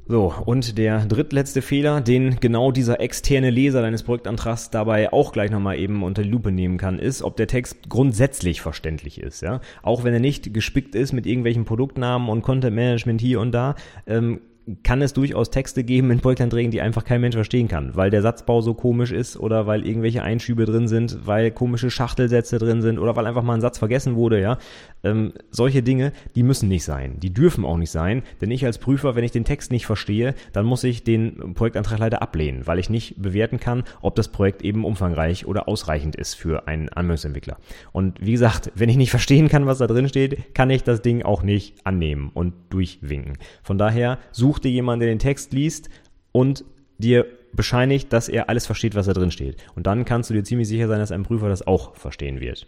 [0.07, 5.51] So, und der drittletzte Fehler, den genau dieser externe Leser deines Projektantrags dabei auch gleich
[5.51, 9.41] nochmal eben unter die Lupe nehmen kann, ist, ob der Text grundsätzlich verständlich ist.
[9.41, 9.61] Ja?
[9.83, 13.77] Auch wenn er nicht gespickt ist mit irgendwelchen Produktnamen und Content Management hier und da,
[14.07, 14.41] ähm,
[14.83, 18.23] kann es durchaus Texte geben in Projektanträgen, die einfach kein Mensch verstehen kann, weil der
[18.23, 22.99] Satzbau so komisch ist oder weil irgendwelche Einschübe drin sind, weil komische Schachtelsätze drin sind
[22.99, 24.59] oder weil einfach mal ein Satz vergessen wurde, ja.
[25.03, 27.21] Ähm, solche Dinge, die müssen nicht sein.
[27.21, 30.35] Die dürfen auch nicht sein, denn ich als Prüfer, wenn ich den Text nicht verstehe,
[30.53, 34.63] dann muss ich den Projektantrag leider ablehnen, weil ich nicht bewerten kann, ob das Projekt
[34.63, 37.59] eben umfangreich oder ausreichend ist für einen Anwendungsentwickler.
[37.93, 41.03] Und wie gesagt, wenn ich nicht verstehen kann, was da drin steht, kann ich das
[41.03, 43.35] Ding auch nicht annehmen und durchwinken.
[43.63, 45.89] Von daher such such dir jemanden, der den Text liest
[46.33, 46.65] und
[46.99, 49.57] dir bescheinigt, dass er alles versteht, was da drin steht.
[49.75, 52.67] Und dann kannst du dir ziemlich sicher sein, dass ein Prüfer das auch verstehen wird.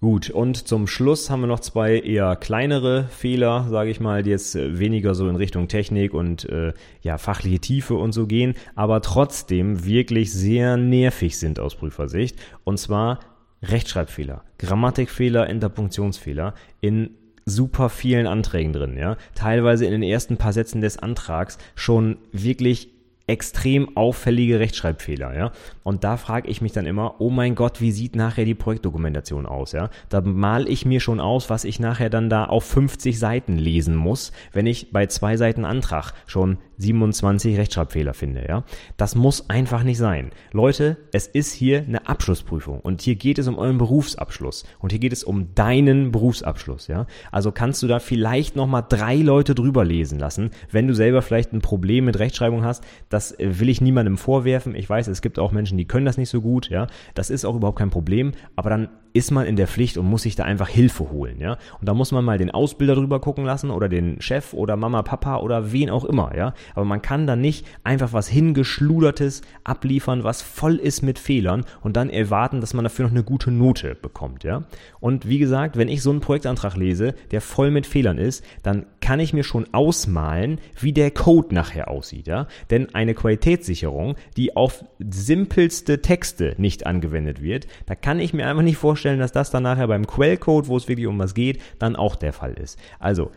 [0.00, 4.30] Gut, und zum Schluss haben wir noch zwei eher kleinere Fehler, sage ich mal, die
[4.30, 9.00] jetzt weniger so in Richtung Technik und äh, ja fachliche Tiefe und so gehen, aber
[9.00, 12.38] trotzdem wirklich sehr nervig sind aus Prüfersicht.
[12.62, 13.20] Und zwar
[13.62, 17.10] Rechtschreibfehler, Grammatikfehler, Interpunktionsfehler in
[17.46, 19.16] super vielen Anträgen drin, ja.
[19.34, 22.90] Teilweise in den ersten paar Sätzen des Antrags schon wirklich
[23.28, 25.52] extrem auffällige Rechtschreibfehler, ja.
[25.82, 29.46] Und da frage ich mich dann immer, oh mein Gott, wie sieht nachher die Projektdokumentation
[29.46, 29.90] aus, ja?
[30.08, 33.96] Da mal ich mir schon aus, was ich nachher dann da auf 50 Seiten lesen
[33.96, 38.64] muss, wenn ich bei zwei Seiten Antrag schon 27 Rechtschreibfehler finde, ja.
[38.96, 40.30] Das muss einfach nicht sein.
[40.52, 44.98] Leute, es ist hier eine Abschlussprüfung und hier geht es um euren Berufsabschluss und hier
[44.98, 47.06] geht es um deinen Berufsabschluss, ja.
[47.32, 51.52] Also kannst du da vielleicht nochmal drei Leute drüber lesen lassen, wenn du selber vielleicht
[51.52, 52.84] ein Problem mit Rechtschreibung hast.
[53.08, 54.74] Das will ich niemandem vorwerfen.
[54.74, 56.86] Ich weiß, es gibt auch Menschen, die können das nicht so gut, ja.
[57.14, 60.22] Das ist auch überhaupt kein Problem, aber dann ist man in der Pflicht und muss
[60.22, 61.56] sich da einfach Hilfe holen, ja.
[61.80, 65.02] Und da muss man mal den Ausbilder drüber gucken lassen oder den Chef oder Mama,
[65.02, 66.52] Papa oder wen auch immer, ja.
[66.74, 71.96] Aber man kann da nicht einfach was hingeschludertes abliefern, was voll ist mit Fehlern und
[71.96, 74.64] dann erwarten, dass man dafür noch eine gute Note bekommt, ja.
[75.00, 78.86] Und wie gesagt, wenn ich so einen Projektantrag lese, der voll mit Fehlern ist, dann
[79.00, 82.48] kann ich mir schon ausmalen, wie der Code nachher aussieht, ja.
[82.70, 88.62] Denn eine Qualitätssicherung, die auf simpelste Texte nicht angewendet wird, da kann ich mir einfach
[88.62, 91.96] nicht vorstellen, dass das dann nachher beim Quellcode, wo es wirklich um was geht, dann
[91.96, 92.78] auch der Fall ist.
[92.98, 93.30] Also,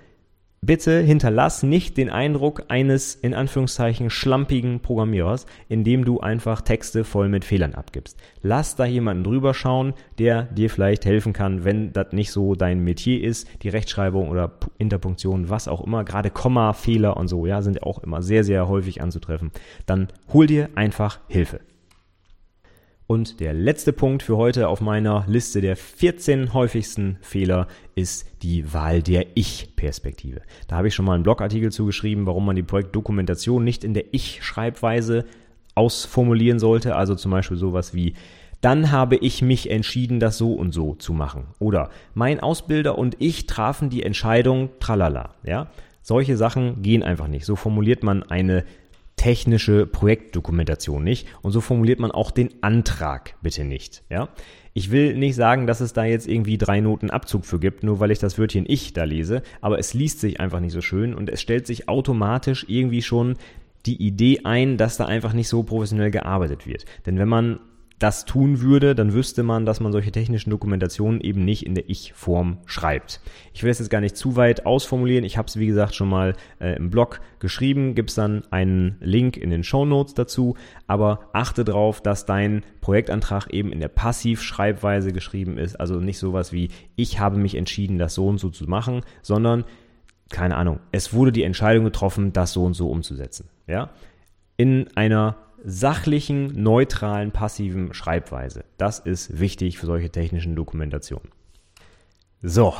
[0.62, 7.29] bitte hinterlass nicht den Eindruck eines in Anführungszeichen schlampigen Programmierers, indem du einfach Texte voll
[7.29, 8.17] mit Fehlern abgibst.
[8.41, 12.84] Lass da jemanden drüber schauen, der dir vielleicht helfen kann, wenn das nicht so dein
[12.84, 17.62] Metier ist, die Rechtschreibung oder Interpunktion, was auch immer, gerade Komma, Fehler und so, ja,
[17.62, 19.51] sind auch immer sehr, sehr häufig anzutreffen.
[19.86, 21.62] Dann hol dir einfach Hilfe.
[23.12, 28.72] Und der letzte Punkt für heute auf meiner Liste der 14 häufigsten Fehler ist die
[28.72, 30.43] Wahl der Ich-Perspektive.
[30.67, 34.13] Da habe ich schon mal einen Blogartikel zugeschrieben, warum man die Projektdokumentation nicht in der
[34.13, 35.26] Ich-Schreibweise
[35.74, 36.95] ausformulieren sollte.
[36.95, 38.13] Also zum Beispiel sowas wie
[38.62, 41.48] dann habe ich mich entschieden, das so und so zu machen.
[41.58, 45.34] Oder mein Ausbilder und ich trafen die Entscheidung, tralala.
[45.43, 45.72] Ja,
[46.04, 47.45] solche Sachen gehen einfach nicht.
[47.45, 48.65] So formuliert man eine
[49.19, 51.27] technische Projektdokumentation nicht.
[51.41, 54.01] Und so formuliert man auch den Antrag bitte nicht.
[54.10, 54.29] Ja?
[54.73, 57.99] Ich will nicht sagen, dass es da jetzt irgendwie drei Noten Abzug für gibt, nur
[57.99, 61.13] weil ich das Wörtchen ich da lese, aber es liest sich einfach nicht so schön
[61.13, 63.36] und es stellt sich automatisch irgendwie schon
[63.86, 66.86] die Idee ein, dass da einfach nicht so professionell gearbeitet wird.
[67.05, 67.60] Denn wenn man
[68.00, 71.90] das tun würde, dann wüsste man, dass man solche technischen Dokumentationen eben nicht in der
[71.90, 73.20] Ich-Form schreibt.
[73.54, 75.26] Ich will es jetzt gar nicht zu weit ausformulieren.
[75.26, 77.96] Ich habe es, wie gesagt, schon mal äh, im Blog geschrieben.
[77.96, 80.56] Gibt es dann einen Link in den Show Notes dazu.
[80.88, 85.76] Aber achte darauf, dass dein Projektantrag eben in der Passivschreibweise geschrieben ist.
[85.76, 89.66] Also nicht sowas wie, ich habe mich entschieden, das so und so zu machen, sondern,
[90.30, 93.50] keine Ahnung, es wurde die Entscheidung getroffen, das so und so umzusetzen.
[93.68, 93.90] Ja?
[94.56, 98.65] In einer sachlichen, neutralen, passiven Schreibweise.
[98.78, 101.30] Das ist wichtig für solche technischen Dokumentationen.
[102.41, 102.74] So,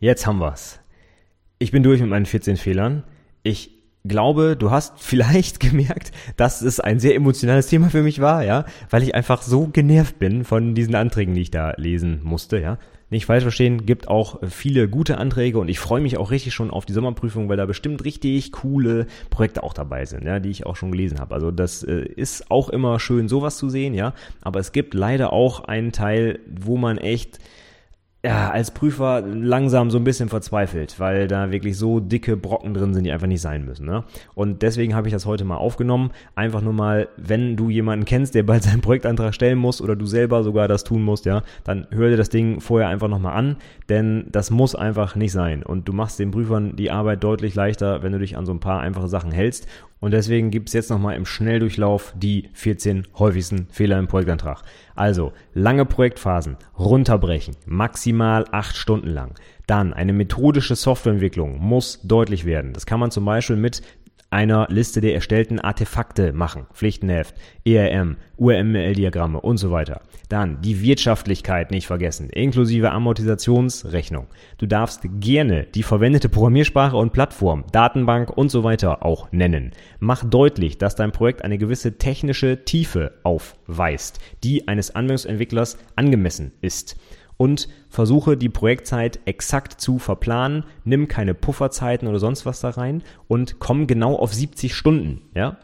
[0.00, 0.80] jetzt haben wir's.
[1.58, 3.04] Ich bin durch mit meinen 14 Fehlern.
[3.42, 3.70] Ich
[4.04, 8.64] glaube, du hast vielleicht gemerkt, dass es ein sehr emotionales Thema für mich war, ja,
[8.90, 12.78] weil ich einfach so genervt bin von diesen Anträgen, die ich da lesen musste, ja.
[13.14, 16.72] Nicht falsch verstehen, gibt auch viele gute Anträge und ich freue mich auch richtig schon
[16.72, 20.66] auf die Sommerprüfung, weil da bestimmt richtig coole Projekte auch dabei sind, ja, die ich
[20.66, 21.32] auch schon gelesen habe.
[21.32, 24.14] Also das äh, ist auch immer schön, sowas zu sehen, ja.
[24.40, 27.38] Aber es gibt leider auch einen Teil, wo man echt
[28.24, 32.94] ja, als Prüfer langsam so ein bisschen verzweifelt, weil da wirklich so dicke Brocken drin
[32.94, 33.84] sind, die einfach nicht sein müssen.
[33.84, 34.04] Ne?
[34.34, 36.10] Und deswegen habe ich das heute mal aufgenommen.
[36.34, 40.06] Einfach nur mal, wenn du jemanden kennst, der bald seinen Projektantrag stellen muss oder du
[40.06, 43.56] selber sogar das tun musst, ja, dann hör dir das Ding vorher einfach nochmal an,
[43.90, 45.62] denn das muss einfach nicht sein.
[45.62, 48.60] Und du machst den Prüfern die Arbeit deutlich leichter, wenn du dich an so ein
[48.60, 49.68] paar einfache Sachen hältst.
[50.04, 54.60] Und deswegen gibt es jetzt nochmal im Schnelldurchlauf die 14 häufigsten Fehler im Projektantrag.
[54.94, 59.38] Also, lange Projektphasen runterbrechen, maximal 8 Stunden lang.
[59.66, 62.74] Dann eine methodische Softwareentwicklung muss deutlich werden.
[62.74, 63.80] Das kann man zum Beispiel mit
[64.34, 66.66] einer Liste der erstellten Artefakte machen.
[66.74, 70.00] Pflichtenheft, ERM, URML-Diagramme und so weiter.
[70.28, 74.26] Dann die Wirtschaftlichkeit nicht vergessen, inklusive Amortisationsrechnung.
[74.58, 79.70] Du darfst gerne die verwendete Programmiersprache und Plattform, Datenbank und so weiter auch nennen.
[80.00, 86.96] Mach deutlich, dass dein Projekt eine gewisse technische Tiefe aufweist, die eines Anwendungsentwicklers angemessen ist
[87.36, 93.02] und versuche die Projektzeit exakt zu verplanen, nimm keine Pufferzeiten oder sonst was da rein
[93.28, 95.58] und komm genau auf 70 Stunden, ja?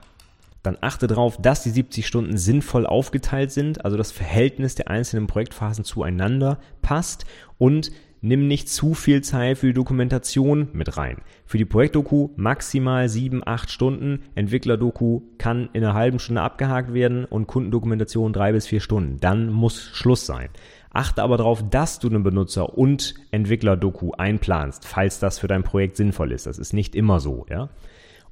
[0.62, 5.26] Dann achte darauf, dass die 70 Stunden sinnvoll aufgeteilt sind, also das Verhältnis der einzelnen
[5.26, 7.24] Projektphasen zueinander passt
[7.56, 11.22] und nimm nicht zu viel Zeit für die Dokumentation mit rein.
[11.46, 17.24] Für die Projektdoku maximal 7, 8 Stunden, Entwicklerdoku kann in einer halben Stunde abgehakt werden
[17.24, 19.18] und Kundendokumentation 3 bis 4 Stunden.
[19.20, 20.50] Dann muss Schluss sein.
[20.92, 25.96] Achte aber darauf, dass du eine Benutzer- und Entwickler-Doku einplanst, falls das für dein Projekt
[25.96, 26.46] sinnvoll ist.
[26.46, 27.68] Das ist nicht immer so, ja.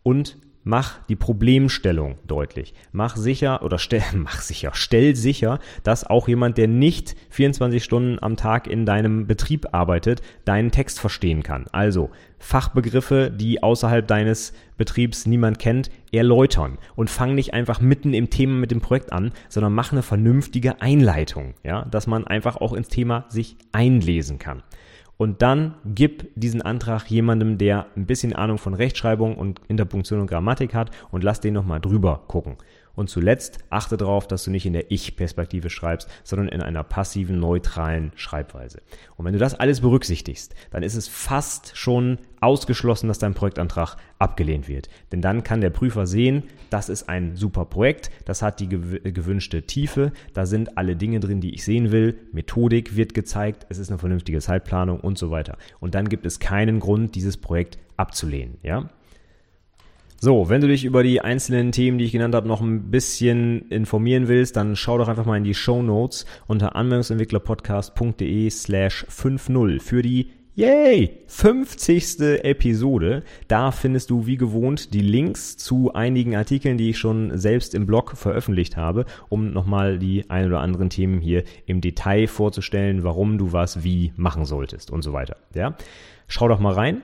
[0.03, 2.75] Und mach die Problemstellung deutlich.
[2.92, 8.18] Mach sicher oder stell, mach sicher, stell sicher, dass auch jemand, der nicht 24 Stunden
[8.21, 11.66] am Tag in deinem Betrieb arbeitet, deinen Text verstehen kann.
[11.73, 18.31] Also Fachbegriffe, die außerhalb deines Betriebs niemand kennt, erläutern und fang nicht einfach mitten im
[18.31, 22.72] Thema mit dem Projekt an, sondern mach eine vernünftige Einleitung, ja, dass man einfach auch
[22.72, 24.62] ins Thema sich einlesen kann.
[25.18, 30.29] Und dann gib diesen Antrag jemandem, der ein bisschen Ahnung von Rechtschreibung und Interpunktion und
[30.29, 32.57] Grammatik hat und lass den nochmal drüber gucken.
[32.99, 37.39] Und zuletzt achte darauf, dass du nicht in der Ich-Perspektive schreibst, sondern in einer passiven,
[37.39, 38.83] neutralen Schreibweise.
[39.17, 43.99] Und wenn du das alles berücksichtigst, dann ist es fast schon ausgeschlossen, dass dein Projektantrag
[44.19, 44.89] abgelehnt wird.
[45.13, 49.63] Denn dann kann der Prüfer sehen, das ist ein super Projekt, das hat die gewünschte
[49.63, 53.91] Tiefe, da sind alle Dinge drin, die ich sehen will, Methodik wird gezeigt, es ist
[53.91, 55.57] eine vernünftige Zeitplanung und so weiter.
[55.79, 58.59] Und dann gibt es keinen Grund, dieses Projekt abzulehnen.
[58.65, 58.91] Ja?
[60.21, 63.69] So, wenn du dich über die einzelnen Themen, die ich genannt habe, noch ein bisschen
[63.69, 69.81] informieren willst, dann schau doch einfach mal in die Show Notes unter anwendungsentwicklerpodcast.de slash 50
[69.81, 71.21] für die Yay!
[71.29, 72.19] 50.
[72.43, 73.23] Episode.
[73.47, 77.87] Da findest du wie gewohnt die Links zu einigen Artikeln, die ich schon selbst im
[77.87, 83.39] Blog veröffentlicht habe, um nochmal die ein oder anderen Themen hier im Detail vorzustellen, warum
[83.39, 85.37] du was wie machen solltest und so weiter.
[85.55, 85.77] Ja?
[86.27, 87.03] Schau doch mal rein.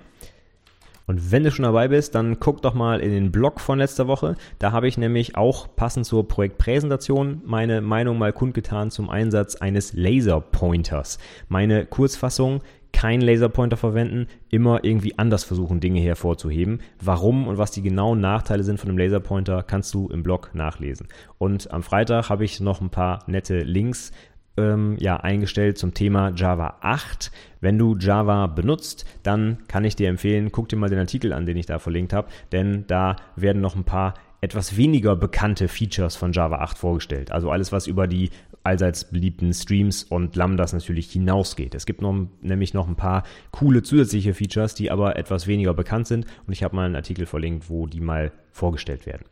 [1.07, 4.07] Und wenn du schon dabei bist, dann guck doch mal in den Blog von letzter
[4.07, 4.37] Woche.
[4.59, 9.93] Da habe ich nämlich auch passend zur Projektpräsentation meine Meinung mal kundgetan zum Einsatz eines
[9.93, 11.19] Laserpointers.
[11.49, 16.81] Meine Kurzfassung, kein Laserpointer verwenden, immer irgendwie anders versuchen, Dinge hervorzuheben.
[17.01, 21.09] Warum und was die genauen Nachteile sind von einem Laserpointer, kannst du im Blog nachlesen.
[21.37, 24.13] Und am Freitag habe ich noch ein paar nette Links
[24.57, 27.31] ähm, ja, eingestellt zum Thema Java 8.
[27.61, 31.47] Wenn du Java benutzt, dann kann ich dir empfehlen, guck dir mal den Artikel an,
[31.47, 36.17] den ich da verlinkt habe, denn da werden noch ein paar etwas weniger bekannte Features
[36.17, 37.33] von Java 8 vorgestellt.
[37.33, 38.29] Also alles, was über die
[38.63, 41.75] allseits beliebten Streams und Lambdas natürlich hinausgeht.
[41.75, 46.07] Es gibt noch, nämlich noch ein paar coole zusätzliche Features, die aber etwas weniger bekannt
[46.07, 49.25] sind und ich habe mal einen Artikel verlinkt, wo die mal vorgestellt werden.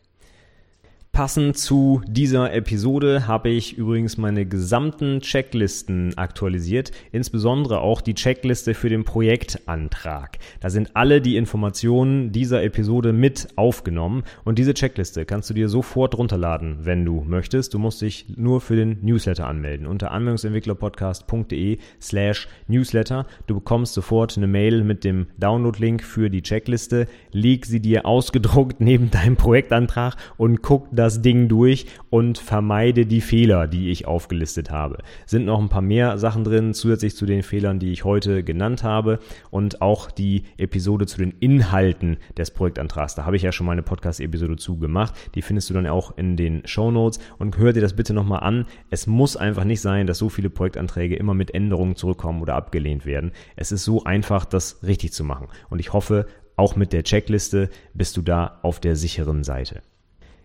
[1.12, 8.72] Passend zu dieser Episode habe ich übrigens meine gesamten Checklisten aktualisiert, insbesondere auch die Checkliste
[8.72, 10.38] für den Projektantrag.
[10.60, 15.68] Da sind alle die Informationen dieser Episode mit aufgenommen und diese Checkliste kannst du dir
[15.68, 17.74] sofort runterladen, wenn du möchtest.
[17.74, 23.26] Du musst dich nur für den Newsletter anmelden unter anwendungsentwicklerpodcast.de slash Newsletter.
[23.46, 27.06] Du bekommst sofort eine Mail mit dem Download-Link für die Checkliste.
[27.32, 33.20] Leg sie dir ausgedruckt neben deinem Projektantrag und guck das Ding durch und vermeide die
[33.20, 34.98] Fehler, die ich aufgelistet habe.
[35.26, 38.84] Sind noch ein paar mehr Sachen drin, zusätzlich zu den Fehlern, die ich heute genannt
[38.84, 39.18] habe
[39.50, 43.16] und auch die Episode zu den Inhalten des Projektantrags.
[43.16, 45.12] Da habe ich ja schon mal eine Podcast-Episode zu gemacht.
[45.34, 48.44] Die findest du dann auch in den Show Notes und hör dir das bitte nochmal
[48.44, 48.66] an.
[48.90, 53.07] Es muss einfach nicht sein, dass so viele Projektanträge immer mit Änderungen zurückkommen oder abgelehnt
[53.07, 53.32] werden.
[53.57, 55.48] Es ist so einfach, das richtig zu machen.
[55.68, 59.82] Und ich hoffe, auch mit der Checkliste bist du da auf der sicheren Seite.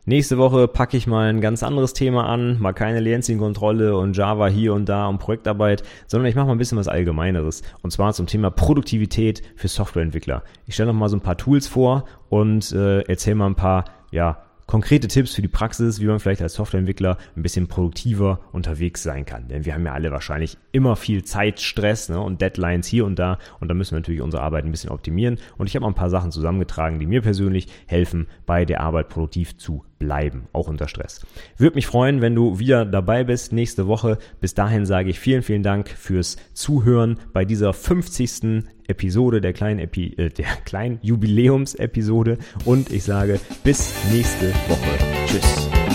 [0.09, 4.47] Nächste Woche packe ich mal ein ganz anderes Thema an, mal keine Lansing-Kontrolle und Java
[4.47, 7.61] hier und da und Projektarbeit, sondern ich mache mal ein bisschen was Allgemeineres.
[7.81, 10.43] Und zwar zum Thema Produktivität für Softwareentwickler.
[10.65, 13.83] Ich stelle noch mal so ein paar Tools vor und äh, erzähle mal ein paar,
[14.09, 19.01] ja, konkrete Tipps für die Praxis, wie man vielleicht als Softwareentwickler ein bisschen produktiver unterwegs
[19.01, 19.47] sein kann.
[19.47, 23.39] Denn wir haben ja alle wahrscheinlich immer viel Zeitstress ne, und Deadlines hier und da
[23.59, 25.39] und da müssen wir natürlich unsere Arbeit ein bisschen optimieren.
[25.57, 29.09] Und ich habe mal ein paar Sachen zusammengetragen, die mir persönlich helfen, bei der Arbeit
[29.09, 31.25] produktiv zu bleiben, auch unter Stress.
[31.57, 34.17] Würde mich freuen, wenn du wieder dabei bist nächste Woche.
[34.39, 38.63] Bis dahin sage ich vielen, vielen Dank fürs Zuhören bei dieser 50.
[38.87, 45.25] Episode der kleinen, Epi äh, der kleinen Jubiläumsepisode und ich sage bis nächste Woche.
[45.27, 45.86] Tschüss.